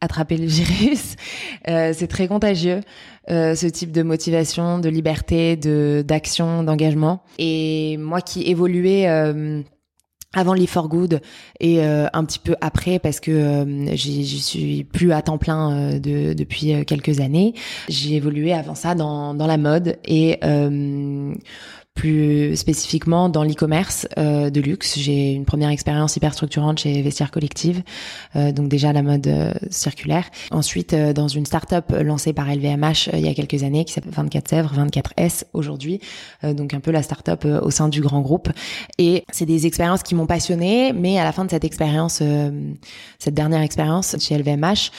attraper 0.00 0.36
le 0.36 0.46
virus. 0.46 1.16
c'est 1.66 2.08
très 2.08 2.28
contagieux. 2.28 2.80
Euh, 3.30 3.54
ce 3.54 3.66
type 3.66 3.90
de 3.90 4.02
motivation, 4.02 4.78
de 4.78 4.88
liberté, 4.88 5.56
de 5.56 6.04
d'action, 6.06 6.62
d'engagement. 6.62 7.22
Et 7.38 7.96
moi 7.98 8.20
qui 8.20 8.42
évoluais 8.42 9.08
euh, 9.08 9.62
avant 10.34 10.52
Live 10.52 10.68
for 10.68 10.88
Good 10.88 11.20
et 11.60 11.82
euh, 11.82 12.06
un 12.12 12.24
petit 12.24 12.38
peu 12.38 12.54
après 12.60 12.98
parce 12.98 13.20
que 13.20 13.30
euh, 13.30 13.96
j'y 13.96 14.40
suis 14.40 14.84
plus 14.84 15.12
à 15.12 15.22
temps 15.22 15.38
plein 15.38 15.98
de, 15.98 16.34
depuis 16.34 16.84
quelques 16.84 17.20
années. 17.20 17.54
J'ai 17.88 18.16
évolué 18.16 18.52
avant 18.52 18.74
ça 18.74 18.94
dans, 18.94 19.32
dans 19.32 19.46
la 19.46 19.56
mode 19.56 19.96
et 20.04 20.38
plus 21.94 22.56
spécifiquement 22.56 23.28
dans 23.28 23.44
l'e-commerce 23.44 24.08
euh, 24.18 24.50
de 24.50 24.60
luxe. 24.60 24.98
J'ai 24.98 25.32
une 25.32 25.44
première 25.44 25.70
expérience 25.70 26.16
hyper 26.16 26.34
structurante 26.34 26.78
chez 26.80 27.00
Vestiaire 27.02 27.30
Collective, 27.30 27.82
euh, 28.36 28.52
donc 28.52 28.68
déjà 28.68 28.92
la 28.92 29.02
mode 29.02 29.26
euh, 29.26 29.52
circulaire. 29.70 30.24
Ensuite, 30.50 30.92
euh, 30.92 31.12
dans 31.12 31.28
une 31.28 31.46
start-up 31.46 31.92
lancée 32.00 32.32
par 32.32 32.52
LVMH 32.52 33.10
il 33.12 33.20
y 33.20 33.28
a 33.28 33.34
quelques 33.34 33.62
années, 33.62 33.84
qui 33.84 33.92
s'appelle 33.92 34.12
24 34.12 34.48
Sèvres, 34.48 34.74
24S 34.74 35.44
aujourd'hui, 35.52 36.00
donc 36.42 36.74
un 36.74 36.80
peu 36.80 36.90
la 36.90 37.02
start-up 37.02 37.44
au 37.44 37.70
sein 37.70 37.88
du 37.88 38.00
grand 38.00 38.20
groupe. 38.20 38.50
Et 38.98 39.24
c'est 39.30 39.46
des 39.46 39.66
expériences 39.66 40.02
qui 40.02 40.14
m'ont 40.14 40.26
passionnée, 40.26 40.92
mais 40.92 41.18
à 41.18 41.24
la 41.24 41.32
fin 41.32 41.44
de 41.44 41.50
cette 41.50 41.64
expérience, 41.64 42.22
cette 43.18 43.34
dernière 43.34 43.62
expérience 43.62 44.16
chez 44.18 44.36
LVMH, 44.36 44.90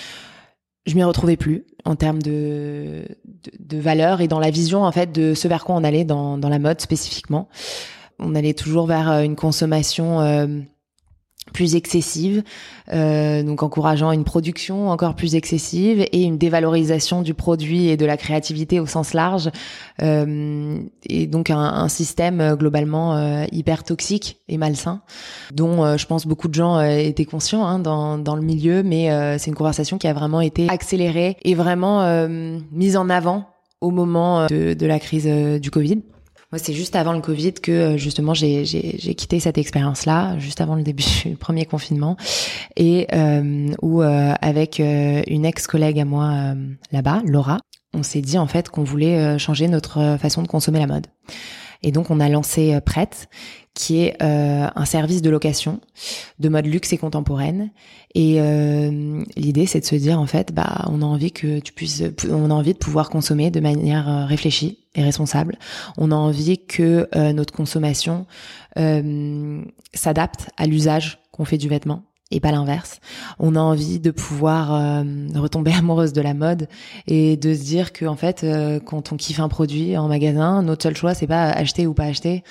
je 0.86 0.96
m'y 0.96 1.04
retrouvais 1.04 1.38
plus 1.38 1.66
en 1.84 1.96
termes 1.96 2.22
de, 2.22 3.06
de, 3.26 3.52
de, 3.60 3.78
valeur 3.78 4.22
et 4.22 4.28
dans 4.28 4.40
la 4.40 4.52
vision 4.52 4.84
en 4.84 4.92
fait 4.92 5.12
de 5.12 5.34
ce 5.34 5.48
vers 5.48 5.66
quoi 5.66 5.76
on 5.76 5.84
allait 5.84 6.06
dans, 6.06 6.38
dans 6.38 6.50
la 6.50 6.60
mode 6.60 6.82
spécifiquement. 6.82 7.48
On 8.20 8.36
allait 8.36 8.54
toujours 8.54 8.88
vers 8.88 9.12
euh, 9.12 9.22
une 9.24 9.36
consommation 9.36 10.22
euh, 10.22 10.48
plus 11.54 11.76
excessive, 11.76 12.44
euh, 12.92 13.44
donc 13.44 13.64
encourageant 13.64 14.12
une 14.12 14.24
production 14.24 14.90
encore 14.90 15.16
plus 15.16 15.36
excessive 15.36 16.06
et 16.12 16.24
une 16.24 16.38
dévalorisation 16.38 17.22
du 17.22 17.34
produit 17.34 17.88
et 17.88 17.98
de 17.98 18.06
la 18.06 18.18
créativité 18.18 18.80
au 18.80 18.86
sens 18.86 19.14
large, 19.14 19.50
euh, 20.02 20.78
et 21.08 21.28
donc 21.28 21.50
un, 21.50 21.60
un 21.60 21.88
système 21.88 22.42
euh, 22.42 22.56
globalement 22.56 23.16
euh, 23.16 23.46
hyper 23.52 23.84
toxique 23.84 24.38
et 24.50 24.58
malsain, 24.58 25.02
dont 25.54 25.84
euh, 25.84 25.98
je 25.98 26.06
pense 26.08 26.28
beaucoup 26.28 26.48
de 26.48 26.54
gens 26.56 26.78
euh, 26.78 26.98
étaient 26.98 27.26
conscients 27.26 27.66
hein, 27.66 27.80
dans, 27.80 28.18
dans 28.18 28.36
le 28.36 28.42
milieu, 28.42 28.84
mais 28.84 29.10
c'est 29.38 29.50
une 29.50 29.56
conversation 29.56 29.98
qui 29.98 30.08
a 30.08 30.14
vraiment 30.14 30.42
été 30.42 30.68
accélérée 30.70 31.38
et 31.44 31.56
vraiment 31.56 32.28
mise 32.72 32.98
en 32.98 33.10
avant 33.10 33.48
au 33.82 33.92
moment 33.92 34.48
de, 34.48 34.74
de 34.74 34.86
la 34.86 35.00
crise 35.00 35.28
du 35.60 35.72
Covid. 35.72 36.02
C'est 36.58 36.74
juste 36.74 36.96
avant 36.96 37.14
le 37.14 37.22
Covid 37.22 37.54
que 37.54 37.72
euh, 37.72 37.98
justement 37.98 38.34
j'ai 38.34 38.66
quitté 39.16 39.40
cette 39.40 39.58
expérience-là, 39.58 40.38
juste 40.40 40.62
avant 40.62 40.76
le 40.76 40.84
début 40.84 41.04
du 41.26 41.36
premier 41.36 41.66
confinement, 41.66 42.18
et 42.76 43.08
euh, 43.14 43.74
où 43.82 44.02
euh, 44.02 44.34
avec 44.42 44.80
une 44.80 45.46
ex-collègue 45.46 46.00
à 46.00 46.06
moi 46.06 46.56
là-bas, 46.92 47.22
Laura, 47.26 47.60
on 47.94 48.04
s'est 48.04 48.22
dit 48.22 48.38
en 48.38 48.48
fait 48.48 48.70
qu'on 48.70 48.84
voulait 48.84 49.38
changer 49.40 49.68
notre 49.68 50.18
façon 50.20 50.42
de 50.42 50.48
consommer 50.48 50.80
la 50.80 50.88
mode. 50.88 51.08
Et 51.84 51.92
donc 51.92 52.10
on 52.12 52.20
a 52.20 52.30
lancé 52.30 52.80
Prête, 52.86 53.30
qui 53.76 54.00
est 54.00 54.16
euh, 54.24 54.68
un 54.74 54.86
service 54.86 55.22
de 55.22 55.30
location 55.30 55.82
de 56.40 56.50
mode 56.50 56.66
luxe 56.66 56.94
et 56.94 56.98
contemporaine. 56.98 57.72
Et 58.16 58.38
euh, 58.40 59.22
l'idée, 59.36 59.66
c'est 59.68 59.82
de 59.82 59.86
se 59.86 59.96
dire 59.96 60.20
en 60.20 60.26
fait, 60.26 60.54
bah, 60.54 60.86
on 60.88 61.02
a 61.02 61.06
envie 61.06 61.32
que 61.32 61.60
tu 61.60 61.74
puisses, 61.74 62.02
on 62.30 62.50
a 62.50 62.54
envie 62.54 62.74
de 62.74 62.80
pouvoir 62.80 63.10
consommer 63.10 63.52
de 63.52 63.60
manière 63.60 64.10
euh, 64.10 64.26
réfléchie 64.26 64.80
et 64.96 65.04
responsable. 65.04 65.60
On 65.98 66.12
a 66.12 66.16
envie 66.16 66.66
que 66.66 67.10
euh, 67.16 67.34
notre 67.34 67.54
consommation 67.54 68.26
euh, 68.80 69.62
s'adapte 69.94 70.50
à 70.58 70.66
l'usage 70.66 71.20
qu'on 71.32 71.46
fait 71.46 71.58
du 71.58 71.68
vêtement 71.68 72.04
et 72.32 72.40
pas 72.40 72.52
l'inverse. 72.52 73.00
On 73.38 73.56
a 73.56 73.60
envie 73.60 74.00
de 74.00 74.10
pouvoir 74.10 74.74
euh, 74.74 75.04
retomber 75.36 75.72
amoureuse 75.78 76.12
de 76.12 76.22
la 76.22 76.34
mode 76.34 76.68
et 77.08 77.38
de 77.38 77.54
se 77.54 77.64
dire 77.64 77.94
que 77.94 78.06
en 78.06 78.16
fait, 78.16 78.44
euh, 78.44 78.80
quand 78.80 79.12
on 79.12 79.16
kiffe 79.16 79.40
un 79.40 79.48
produit 79.48 79.96
en 79.96 80.08
magasin, 80.08 80.64
notre 80.64 80.84
seul 80.84 80.98
choix 80.98 81.14
c'est 81.14 81.28
pas 81.28 81.44
acheter 81.52 81.86
ou 81.86 81.94
pas 81.94 82.06
acheter. 82.06 82.44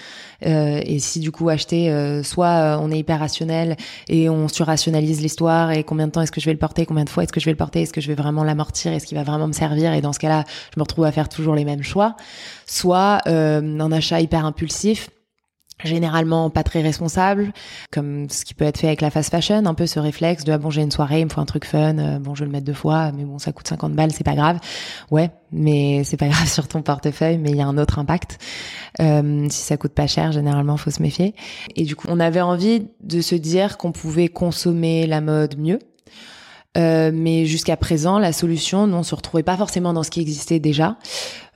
Euh, 0.47 0.81
et 0.85 1.01
si 1.01 1.19
du 1.19 1.33
coup 1.33 1.49
acheter, 1.49 1.91
soit 2.23 2.79
on 2.81 2.91
est 2.91 2.99
hyper 2.99 3.19
rationnel 3.19 3.77
et 4.09 4.29
on 4.29 4.47
surrationalise 4.47 5.21
l'histoire 5.21 5.73
et 5.73 5.83
combien 5.83 6.07
de 6.07 6.13
temps 6.13 6.23
est-ce 6.23 6.33
que 6.33 6.41
je 6.41 6.47
vais 6.47 6.53
le 6.53 6.59
porter, 6.59 6.87
combien 6.87 7.05
de 7.05 7.11
fois 7.11 7.25
est-ce 7.25 7.33
que 7.33 7.41
je 7.41 7.47
vais 7.47 7.53
le 7.53 7.57
porter, 7.57 7.83
est-ce 7.83 7.93
que 7.93 8.01
je 8.01 8.09
vais 8.09 8.15
vraiment 8.15 8.45
l'amortir, 8.45 8.93
est-ce 8.93 9.07
qu'il 9.07 9.19
va 9.19 9.25
vraiment 9.25 9.49
me 9.49 9.53
servir 9.53 9.93
et 9.93 10.01
dans 10.01 10.13
ce 10.13 10.21
cas-là, 10.21 10.45
je 10.75 10.79
me 10.79 10.83
retrouve 10.83 11.05
à 11.05 11.13
faire 11.13 11.29
toujours 11.29 11.55
les 11.55 11.65
mêmes 11.65 11.83
choix. 11.83 12.17
Soit 12.67 13.27
un 13.27 13.93
achat 13.93 14.21
hyper 14.21 14.45
impulsif 14.45 15.11
généralement 15.83 16.51
pas 16.51 16.63
très 16.63 16.81
responsable, 16.81 17.53
comme 17.91 18.29
ce 18.31 18.45
qui 18.45 18.55
peut 18.55 18.65
être 18.65 18.79
fait 18.79 18.87
avec 18.87 19.01
la 19.01 19.11
fast 19.11 19.31
fashion, 19.31 19.67
un 19.67 19.75
peu 19.75 19.87
ce 19.87 19.99
réflexe 19.99 20.45
de 20.45 20.53
ah 20.53 20.59
bon 20.59 20.71
j'ai 20.71 20.83
une 20.83 20.91
soirée, 20.91 21.21
il 21.21 21.25
me 21.25 21.31
faut 21.31 21.41
un 21.41 21.47
truc 21.47 21.65
fun, 21.65 21.99
euh, 21.99 22.19
bon 22.19 22.35
je 22.35 22.41
vais 22.41 22.47
le 22.47 22.53
mettre 22.53 22.65
deux 22.65 22.73
fois, 22.73 23.13
mais 23.13 23.25
bon 23.25 23.39
ça 23.39 23.53
coûte 23.53 23.69
50 23.69 23.93
balles, 23.93 24.13
c'est 24.13 24.25
pas 24.25 24.35
grave. 24.35 24.59
Ouais, 25.11 25.31
mais 25.51 26.05
c'est 26.05 26.17
pas 26.17 26.29
grave 26.29 26.49
sur 26.49 26.69
ton 26.69 26.83
portefeuille, 26.83 27.39
mais 27.39 27.51
il 27.51 27.57
y 27.57 27.63
a 27.63 27.67
un 27.67 27.79
autre 27.79 27.99
impact. 27.99 28.39
Euh, 29.01 29.47
si 29.51 29.63
ça 29.63 29.77
coûte 29.77 29.93
pas 29.93 30.07
cher, 30.07 30.33
généralement 30.33 30.77
faut 30.77 30.91
se 30.91 31.03
méfier. 31.03 31.35
Et 31.77 31.83
du 31.83 31.97
coup, 31.97 32.07
on 32.11 32.21
avait 32.21 32.41
envie 32.41 32.87
de 33.03 33.21
se 33.21 33.35
dire 33.35 33.77
qu'on 33.77 33.93
pouvait 33.93 34.29
consommer 34.29 35.07
la 35.07 35.21
mode 35.21 35.59
mieux. 35.59 35.79
Euh, 36.77 37.13
mais 37.15 37.47
jusqu'à 37.47 37.77
présent, 37.77 38.19
la 38.19 38.33
solution, 38.33 38.85
on 38.85 39.03
se 39.03 39.15
retrouvait 39.15 39.43
pas 39.43 39.57
forcément 39.57 39.93
dans 39.93 40.03
ce 40.03 40.11
qui 40.11 40.21
existait 40.21 40.59
déjà, 40.59 40.97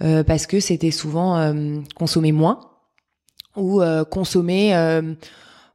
euh, 0.02 0.22
parce 0.22 0.46
que 0.46 0.60
c'était 0.60 0.92
souvent 0.92 1.36
euh, 1.36 1.78
consommer 1.96 2.32
moins, 2.32 2.60
ou 3.58 3.82
euh, 3.82 4.04
consommer 4.04 4.74
euh, 4.74 5.02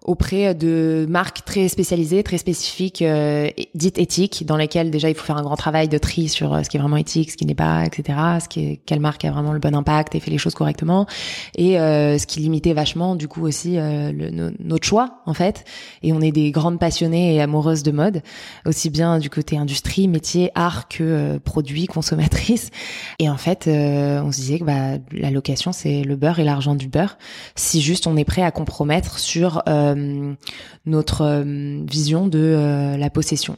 auprès 0.04 0.54
de 0.54 1.06
marques 1.10 1.44
très 1.46 1.68
spécialisées, 1.68 2.24
très 2.24 2.38
spécifiques, 2.38 3.02
euh, 3.02 3.50
dites 3.74 3.98
éthiques, 3.98 4.46
dans 4.46 4.58
lesquelles 4.58 4.92
déjà 4.92 5.10
il 5.10 5.16
faut 5.16 5.26
faire 5.26 5.38
un 5.38 5.42
grand 5.42 5.56
travail 5.56 5.88
de 5.88 5.98
tri 5.98 6.30
sur 6.30 6.64
ce 6.64 6.70
qui 6.70 6.78
est 6.78 6.80
vraiment 6.80 6.98
éthique, 6.98 7.32
ce 7.32 7.38
qui 7.38 7.46
n'est 7.46 7.56
pas, 7.56 7.86
etc. 7.86 8.18
Ce 8.42 8.48
qui 8.48 8.66
est, 8.66 8.80
quelle 8.86 9.00
marque 9.00 9.26
a 9.26 9.32
vraiment 9.32 9.54
le 9.54 9.60
bon 9.60 9.76
impact 9.76 10.16
et 10.16 10.20
fait 10.20 10.32
les 10.32 10.38
choses 10.38 10.56
correctement, 10.56 11.08
et 11.56 11.76
ce 11.76 12.26
qui 12.26 12.40
limitait 12.40 12.74
vachement 12.74 13.16
du 13.16 13.28
coup 13.28 13.46
aussi 13.46 13.76
le, 13.78 14.54
notre 14.60 14.86
choix 14.86 15.22
en 15.26 15.34
fait. 15.34 15.66
Et 16.02 16.14
on 16.14 16.22
est 16.22 16.32
des 16.32 16.52
grandes 16.52 16.80
passionnées 16.80 17.36
et 17.36 17.42
amoureuses 17.42 17.84
de 17.84 17.92
mode, 17.92 18.22
aussi 18.66 18.90
bien 18.90 19.20
du 19.20 19.30
côté 19.30 19.58
industrie, 19.58 20.08
métier, 20.08 20.52
art 20.56 20.88
que 20.88 21.38
produits, 21.40 21.88
consommatrices. 21.88 22.70
Et 23.20 23.30
en 23.30 23.38
fait, 23.38 23.68
on 23.68 24.32
se 24.32 24.38
disait 24.38 24.60
que 24.60 24.66
bah, 24.66 24.98
la 25.12 25.32
location 25.32 25.72
c'est 25.72 26.04
le 26.04 26.16
beurre 26.16 26.40
et 26.40 26.44
l'argent 26.44 26.76
du 26.76 26.88
beurre 26.88 27.18
si 27.56 27.82
juste 27.82 28.08
on 28.08 28.18
est 28.18 28.26
prêt 28.26 28.42
à 28.42 28.52
compromettre 28.52 29.20
sur 29.20 29.62
euh, 29.68 29.93
notre 30.86 31.22
euh, 31.22 31.84
vision 31.90 32.28
de 32.28 32.40
euh, 32.40 32.98
la 32.98 33.10
possession. 33.10 33.58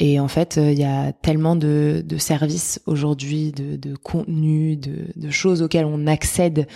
Et 0.00 0.18
en 0.18 0.26
fait, 0.26 0.56
il 0.60 0.78
y 0.78 0.84
a 0.84 1.12
tellement 1.12 1.54
de, 1.54 2.04
services 2.18 2.80
aujourd'hui, 2.84 3.52
de, 3.52 3.76
de 3.76 3.94
contenus, 3.94 4.76
de, 4.80 5.30
choses 5.30 5.62
auxquelles 5.62 5.84
on 5.84 6.08
accède 6.08 6.66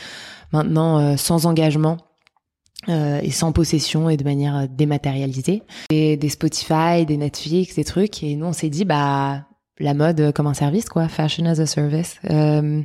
maintenant 0.52 1.16
sans 1.16 1.44
engagement. 1.46 1.96
et 2.86 3.30
sans 3.32 3.50
possession 3.50 4.08
et 4.08 4.16
de 4.16 4.22
manière 4.22 4.68
dématérialisée. 4.68 5.64
Et 5.90 6.16
des 6.16 6.28
Spotify, 6.28 7.06
des 7.08 7.16
Netflix, 7.16 7.74
des 7.74 7.82
trucs. 7.82 8.22
Et 8.22 8.36
nous, 8.36 8.46
on 8.46 8.52
s'est 8.52 8.70
dit, 8.70 8.84
bah, 8.84 9.48
la 9.80 9.94
mode 9.94 10.32
comme 10.32 10.46
un 10.46 10.54
service, 10.54 10.88
quoi, 10.88 11.08
fashion 11.08 11.46
as 11.46 11.60
a 11.60 11.66
service. 11.66 12.16
Euh, 12.30 12.82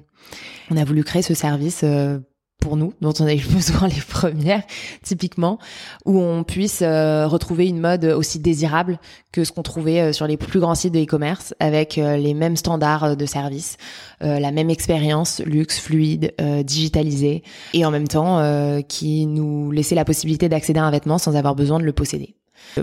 on 0.69 0.77
a 0.77 0.83
voulu 0.83 1.03
créer 1.03 1.21
ce 1.21 1.33
service 1.33 1.81
euh, 1.83 2.19
pour 2.63 2.77
nous, 2.77 2.93
dont 3.01 3.13
on 3.19 3.25
a 3.25 3.33
eu 3.33 3.43
besoin 3.49 3.87
les 3.87 4.01
premières, 4.01 4.63
typiquement, 5.03 5.59
où 6.05 6.19
on 6.19 6.43
puisse 6.43 6.81
euh, 6.81 7.27
retrouver 7.27 7.67
une 7.67 7.79
mode 7.79 8.05
aussi 8.05 8.39
désirable 8.39 8.99
que 9.33 9.43
ce 9.43 9.51
qu'on 9.51 9.63
trouvait 9.63 10.13
sur 10.13 10.27
les 10.27 10.37
plus 10.37 10.59
grands 10.59 10.75
sites 10.75 10.93
de 10.93 10.99
e-commerce, 10.99 11.53
avec 11.59 11.95
les 11.95 12.33
mêmes 12.35 12.55
standards 12.55 13.17
de 13.17 13.25
service, 13.25 13.77
la 14.21 14.51
même 14.51 14.69
expérience, 14.69 15.41
luxe, 15.43 15.79
fluide, 15.79 16.35
digitalisée, 16.63 17.41
et 17.73 17.83
en 17.83 17.89
même 17.89 18.07
temps 18.07 18.43
qui 18.87 19.25
nous 19.25 19.71
laissait 19.71 19.95
la 19.95 20.05
possibilité 20.05 20.49
d'accéder 20.49 20.79
à 20.79 20.83
un 20.83 20.91
vêtement 20.91 21.17
sans 21.17 21.35
avoir 21.35 21.55
besoin 21.55 21.79
de 21.79 21.83
le 21.83 21.93
posséder. 21.93 22.35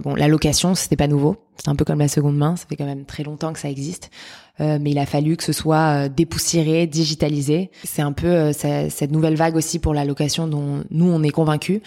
Bon, 0.03 0.15
la 0.15 0.29
location, 0.29 0.75
c'était 0.75 0.97
pas 0.97 1.09
nouveau. 1.09 1.37
C'est 1.57 1.69
un 1.69 1.77
peu 1.77 1.85
comme 1.85 1.99
la 1.99 2.09
seconde 2.09 2.37
main. 2.37 2.57
Ça 2.57 2.67
fait 2.69 2.77
quand 2.77 2.87
même 2.87 3.05
très 3.05 3.23
longtemps 3.23 3.53
que 3.53 3.59
ça 3.59 3.69
existe. 3.69 4.11
Euh, 4.61 4.79
mais 4.81 4.91
il 4.91 4.99
a 4.99 5.07
fallu 5.07 5.37
que 5.37 5.45
ce 5.45 5.53
soit 5.53 6.05
euh, 6.05 6.09
dépoussiéré, 6.09 6.87
digitalisé. 6.87 7.71
C'est 7.85 8.03
un 8.03 8.13
peu 8.13 8.27
euh, 8.27 8.53
cette 8.53 9.11
nouvelle 9.11 9.35
vague 9.35 9.57
aussi 9.57 9.79
pour 9.79 9.95
la 9.95 10.05
location 10.05 10.47
dont 10.47 10.85
nous 10.91 11.07
on 11.07 11.23
est 11.23 11.31
convaincus, 11.31 11.81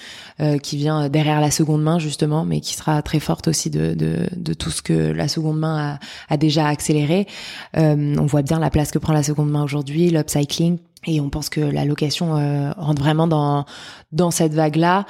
qui 0.62 0.78
vient 0.78 1.10
derrière 1.10 1.40
la 1.40 1.52
seconde 1.52 1.84
main 1.84 2.00
justement, 2.00 2.46
mais 2.46 2.60
qui 2.60 2.74
sera 2.74 3.02
très 3.02 3.20
forte 3.20 3.48
aussi 3.48 3.70
de, 3.70 3.94
de, 3.94 4.28
de 4.36 4.54
tout 4.54 4.72
ce 4.72 4.82
que 4.82 4.94
la 4.94 5.28
seconde 5.28 5.60
main 5.60 6.00
a, 6.30 6.34
a 6.34 6.38
déjà 6.38 6.68
accéléré. 6.68 7.28
on 7.76 8.26
voit 8.26 8.42
bien 8.42 8.60
la 8.60 8.70
place 8.70 8.92
que 8.92 9.00
prend 9.00 9.14
la 9.14 9.24
seconde 9.24 9.52
main 9.52 9.64
aujourd'hui, 9.64 10.10
l'upcycling, 10.10 10.80
et 11.06 11.22
on 11.22 11.30
pense 11.30 11.50
que 11.50 11.62
la 11.62 11.86
location 11.86 12.34
rentre 12.78 13.02
vraiment 13.02 13.28
dans 13.28 13.66
dans 14.12 14.32
cette 14.32 14.54
vague 14.54 14.76
là. 14.76 15.06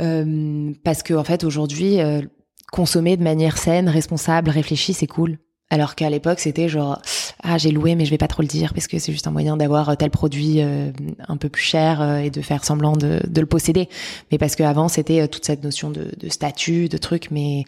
Euh, 0.00 0.72
parce 0.84 1.02
que 1.02 1.14
en 1.14 1.24
fait 1.24 1.44
aujourd'hui 1.44 2.00
euh, 2.00 2.22
consommer 2.70 3.16
de 3.16 3.22
manière 3.22 3.58
saine, 3.58 3.88
responsable, 3.88 4.50
réfléchie, 4.50 4.94
c'est 4.94 5.06
cool. 5.06 5.38
Alors 5.70 5.94
qu'à 5.94 6.10
l'époque 6.10 6.38
c'était 6.38 6.68
genre 6.68 7.00
ah 7.42 7.56
j'ai 7.58 7.70
loué 7.70 7.94
mais 7.94 8.04
je 8.04 8.10
vais 8.10 8.18
pas 8.18 8.28
trop 8.28 8.42
le 8.42 8.48
dire 8.48 8.74
parce 8.74 8.86
que 8.86 8.98
c'est 8.98 9.12
juste 9.12 9.26
un 9.26 9.30
moyen 9.30 9.56
d'avoir 9.56 9.96
tel 9.96 10.10
produit 10.10 10.60
euh, 10.60 10.90
un 11.28 11.36
peu 11.36 11.48
plus 11.48 11.62
cher 11.62 12.18
et 12.18 12.30
de 12.30 12.42
faire 12.42 12.64
semblant 12.64 12.92
de, 12.92 13.20
de 13.26 13.40
le 13.40 13.46
posséder. 13.46 13.88
Mais 14.30 14.38
parce 14.38 14.54
qu'avant 14.54 14.88
c'était 14.88 15.26
toute 15.28 15.44
cette 15.44 15.64
notion 15.64 15.90
de, 15.90 16.10
de 16.18 16.28
statut, 16.28 16.88
de 16.88 16.98
truc, 16.98 17.28
mais 17.30 17.64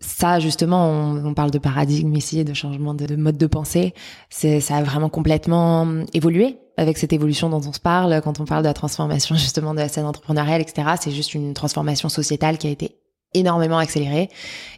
ça 0.00 0.38
justement 0.38 0.88
on, 0.88 1.26
on, 1.26 1.34
parle 1.34 1.50
de 1.50 1.58
paradigme 1.58 2.14
ici 2.14 2.44
de 2.44 2.54
changement 2.54 2.94
de, 2.94 3.06
de 3.06 3.16
mode 3.16 3.36
de 3.36 3.46
pensée 3.46 3.94
ça 4.30 4.76
a 4.76 4.82
vraiment 4.82 5.08
complètement 5.08 5.88
évolué 6.14 6.58
avec 6.78 6.96
cette 6.96 7.12
évolution 7.12 7.50
dont 7.50 7.62
on 7.66 7.72
se 7.72 7.80
parle, 7.80 8.20
quand 8.22 8.40
on 8.40 8.44
parle 8.44 8.62
de 8.62 8.68
la 8.68 8.74
transformation 8.74 9.34
justement 9.36 9.74
de 9.74 9.80
la 9.80 9.88
scène 9.88 10.06
entrepreneuriale, 10.06 10.60
etc., 10.60 10.88
c'est 11.00 11.10
juste 11.10 11.34
une 11.34 11.54
transformation 11.54 12.08
sociétale 12.08 12.58
qui 12.58 12.68
a 12.68 12.70
été 12.70 12.96
énormément 13.34 13.78
accélérée. 13.78 14.30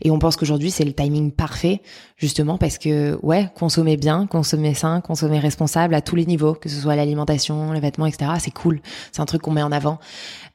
Et 0.02 0.10
on 0.10 0.18
pense 0.18 0.36
qu'aujourd'hui, 0.36 0.70
c'est 0.70 0.84
le 0.84 0.92
timing 0.92 1.30
parfait, 1.30 1.82
justement, 2.16 2.58
parce 2.58 2.78
que, 2.78 3.18
ouais, 3.22 3.48
consommer 3.54 3.96
bien, 3.96 4.26
consommer 4.26 4.74
sain, 4.74 5.00
consommer 5.00 5.38
responsable 5.38 5.94
à 5.94 6.00
tous 6.00 6.16
les 6.16 6.26
niveaux, 6.26 6.54
que 6.54 6.68
ce 6.68 6.80
soit 6.80 6.96
l'alimentation, 6.96 7.72
les 7.72 7.80
vêtements, 7.80 8.06
etc., 8.06 8.32
c'est 8.38 8.50
cool. 8.50 8.80
C'est 9.12 9.20
un 9.20 9.26
truc 9.26 9.42
qu'on 9.42 9.52
met 9.52 9.62
en 9.62 9.72
avant. 9.72 9.98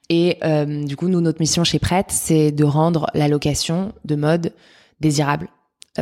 Et 0.09 0.37
euh, 0.43 0.83
du 0.83 0.97
coup, 0.97 1.07
nous, 1.07 1.21
notre 1.21 1.39
mission 1.39 1.63
chez 1.63 1.79
Prête, 1.79 2.07
c'est 2.09 2.51
de 2.51 2.63
rendre 2.63 3.07
la 3.13 3.27
location 3.27 3.93
de 4.03 4.15
mode 4.15 4.53
désirable, 4.99 5.49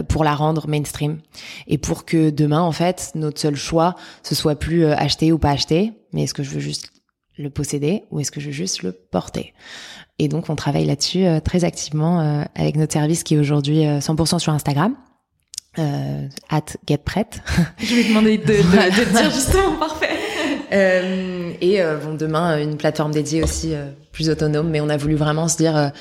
pour 0.01 0.23
la 0.23 0.33
rendre 0.33 0.67
mainstream. 0.67 1.19
Et 1.67 1.77
pour 1.77 2.05
que 2.05 2.31
demain 2.31 2.61
en 2.61 2.71
fait 2.71 3.11
notre 3.15 3.39
seul 3.39 3.55
choix 3.55 3.95
ce 4.23 4.33
soit 4.33 4.55
plus 4.55 4.85
euh, 4.85 4.95
acheter 4.95 5.31
ou 5.31 5.37
pas 5.37 5.51
acheter 5.51 5.93
mais 6.13 6.23
est-ce 6.23 6.33
que 6.33 6.43
je 6.43 6.49
veux 6.49 6.59
juste 6.59 6.91
le 7.37 7.49
posséder 7.49 8.03
ou 8.11 8.19
est-ce 8.19 8.31
que 8.31 8.39
je 8.39 8.47
veux 8.47 8.51
juste 8.53 8.81
le 8.81 8.91
porter? 8.91 9.53
Et 10.19 10.27
donc 10.27 10.49
on 10.49 10.55
travaille 10.55 10.85
là-dessus 10.85 11.25
euh, 11.25 11.39
très 11.39 11.63
activement 11.63 12.45
avec 12.55 12.75
notre 12.75 12.93
service 12.93 13.23
qui 13.23 13.35
est 13.35 13.39
aujourd'hui 13.39 13.81
100% 13.83 14.39
sur 14.39 14.53
Instagram 14.53 14.95
euh, 15.79 16.27
at 16.49 16.65
getprête 16.87 17.41
je 17.79 17.95
vais 17.95 18.03
demander 18.03 18.37
de, 18.37 18.45
de, 18.45 18.51
de 18.51 19.17
dire 19.17 19.31
justement 19.31 19.77
parfait. 19.79 20.09
Et 21.61 21.79
bon 22.03 22.15
demain 22.15 22.59
une 22.59 22.77
plateforme 22.77 23.11
dédiée 23.11 23.43
aussi 23.43 23.73
plus 24.11 24.29
autonome 24.29 24.69
mais 24.69 24.81
on 24.81 24.89
a 24.89 24.97
voulu 24.97 25.13
vraiment 25.13 25.47
se 25.47 25.57
dire 25.57 25.91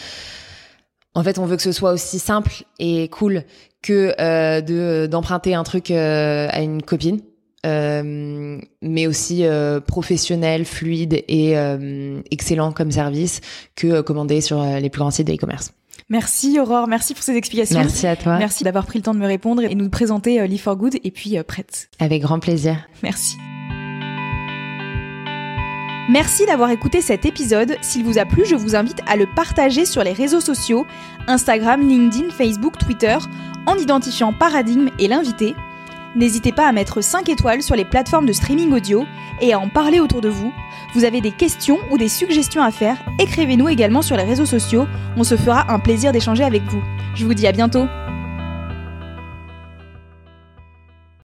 en 1.14 1.22
fait, 1.22 1.38
on 1.38 1.46
veut 1.46 1.56
que 1.56 1.62
ce 1.62 1.72
soit 1.72 1.92
aussi 1.92 2.18
simple 2.18 2.64
et 2.78 3.08
cool 3.08 3.44
que 3.82 4.14
euh, 4.20 4.60
de 4.60 5.06
d'emprunter 5.10 5.54
un 5.54 5.64
truc 5.64 5.90
euh, 5.90 6.48
à 6.50 6.60
une 6.62 6.82
copine, 6.82 7.20
euh, 7.66 8.58
mais 8.80 9.06
aussi 9.06 9.44
euh, 9.44 9.80
professionnel, 9.80 10.64
fluide 10.64 11.22
et 11.28 11.58
euh, 11.58 12.20
excellent 12.30 12.72
comme 12.72 12.90
service 12.90 13.40
que 13.76 14.00
commander 14.00 14.40
sur 14.40 14.62
les 14.64 14.88
plus 14.88 15.00
grands 15.00 15.10
sites 15.10 15.26
d'e-commerce. 15.26 15.72
Merci 16.08 16.58
Aurore, 16.60 16.88
merci 16.88 17.14
pour 17.14 17.22
ces 17.22 17.36
explications. 17.36 17.78
Merci 17.78 18.06
à 18.06 18.16
toi. 18.16 18.38
Merci 18.38 18.64
d'avoir 18.64 18.86
pris 18.86 18.98
le 18.98 19.02
temps 19.02 19.14
de 19.14 19.18
me 19.18 19.26
répondre 19.26 19.62
et 19.62 19.74
nous 19.74 19.88
présenter 19.88 20.40
euh, 20.40 20.56
for 20.58 20.76
Good 20.76 20.96
et 21.04 21.10
puis 21.10 21.36
prête. 21.46 21.88
Avec 21.98 22.22
grand 22.22 22.38
plaisir. 22.38 22.76
Merci. 23.02 23.36
Merci 26.12 26.44
d'avoir 26.44 26.68
écouté 26.68 27.00
cet 27.00 27.24
épisode. 27.24 27.78
S'il 27.80 28.04
vous 28.04 28.18
a 28.18 28.26
plu, 28.26 28.44
je 28.44 28.54
vous 28.54 28.76
invite 28.76 29.00
à 29.06 29.16
le 29.16 29.24
partager 29.24 29.86
sur 29.86 30.04
les 30.04 30.12
réseaux 30.12 30.42
sociaux, 30.42 30.84
Instagram, 31.26 31.80
LinkedIn, 31.80 32.28
Facebook, 32.28 32.76
Twitter, 32.76 33.16
en 33.64 33.76
identifiant 33.76 34.34
Paradigme 34.34 34.90
et 34.98 35.08
l'invité. 35.08 35.56
N'hésitez 36.14 36.52
pas 36.52 36.68
à 36.68 36.72
mettre 36.72 37.00
5 37.00 37.30
étoiles 37.30 37.62
sur 37.62 37.76
les 37.76 37.86
plateformes 37.86 38.26
de 38.26 38.34
streaming 38.34 38.74
audio 38.74 39.06
et 39.40 39.54
à 39.54 39.58
en 39.58 39.70
parler 39.70 40.00
autour 40.00 40.20
de 40.20 40.28
vous. 40.28 40.52
Vous 40.94 41.04
avez 41.04 41.22
des 41.22 41.32
questions 41.32 41.78
ou 41.90 41.96
des 41.96 42.10
suggestions 42.10 42.62
à 42.62 42.72
faire, 42.72 42.98
écrivez-nous 43.18 43.70
également 43.70 44.02
sur 44.02 44.18
les 44.18 44.24
réseaux 44.24 44.44
sociaux, 44.44 44.86
on 45.16 45.24
se 45.24 45.38
fera 45.38 45.72
un 45.72 45.78
plaisir 45.78 46.12
d'échanger 46.12 46.44
avec 46.44 46.62
vous. 46.64 46.82
Je 47.14 47.24
vous 47.24 47.32
dis 47.32 47.46
à 47.46 47.52
bientôt 47.52 47.86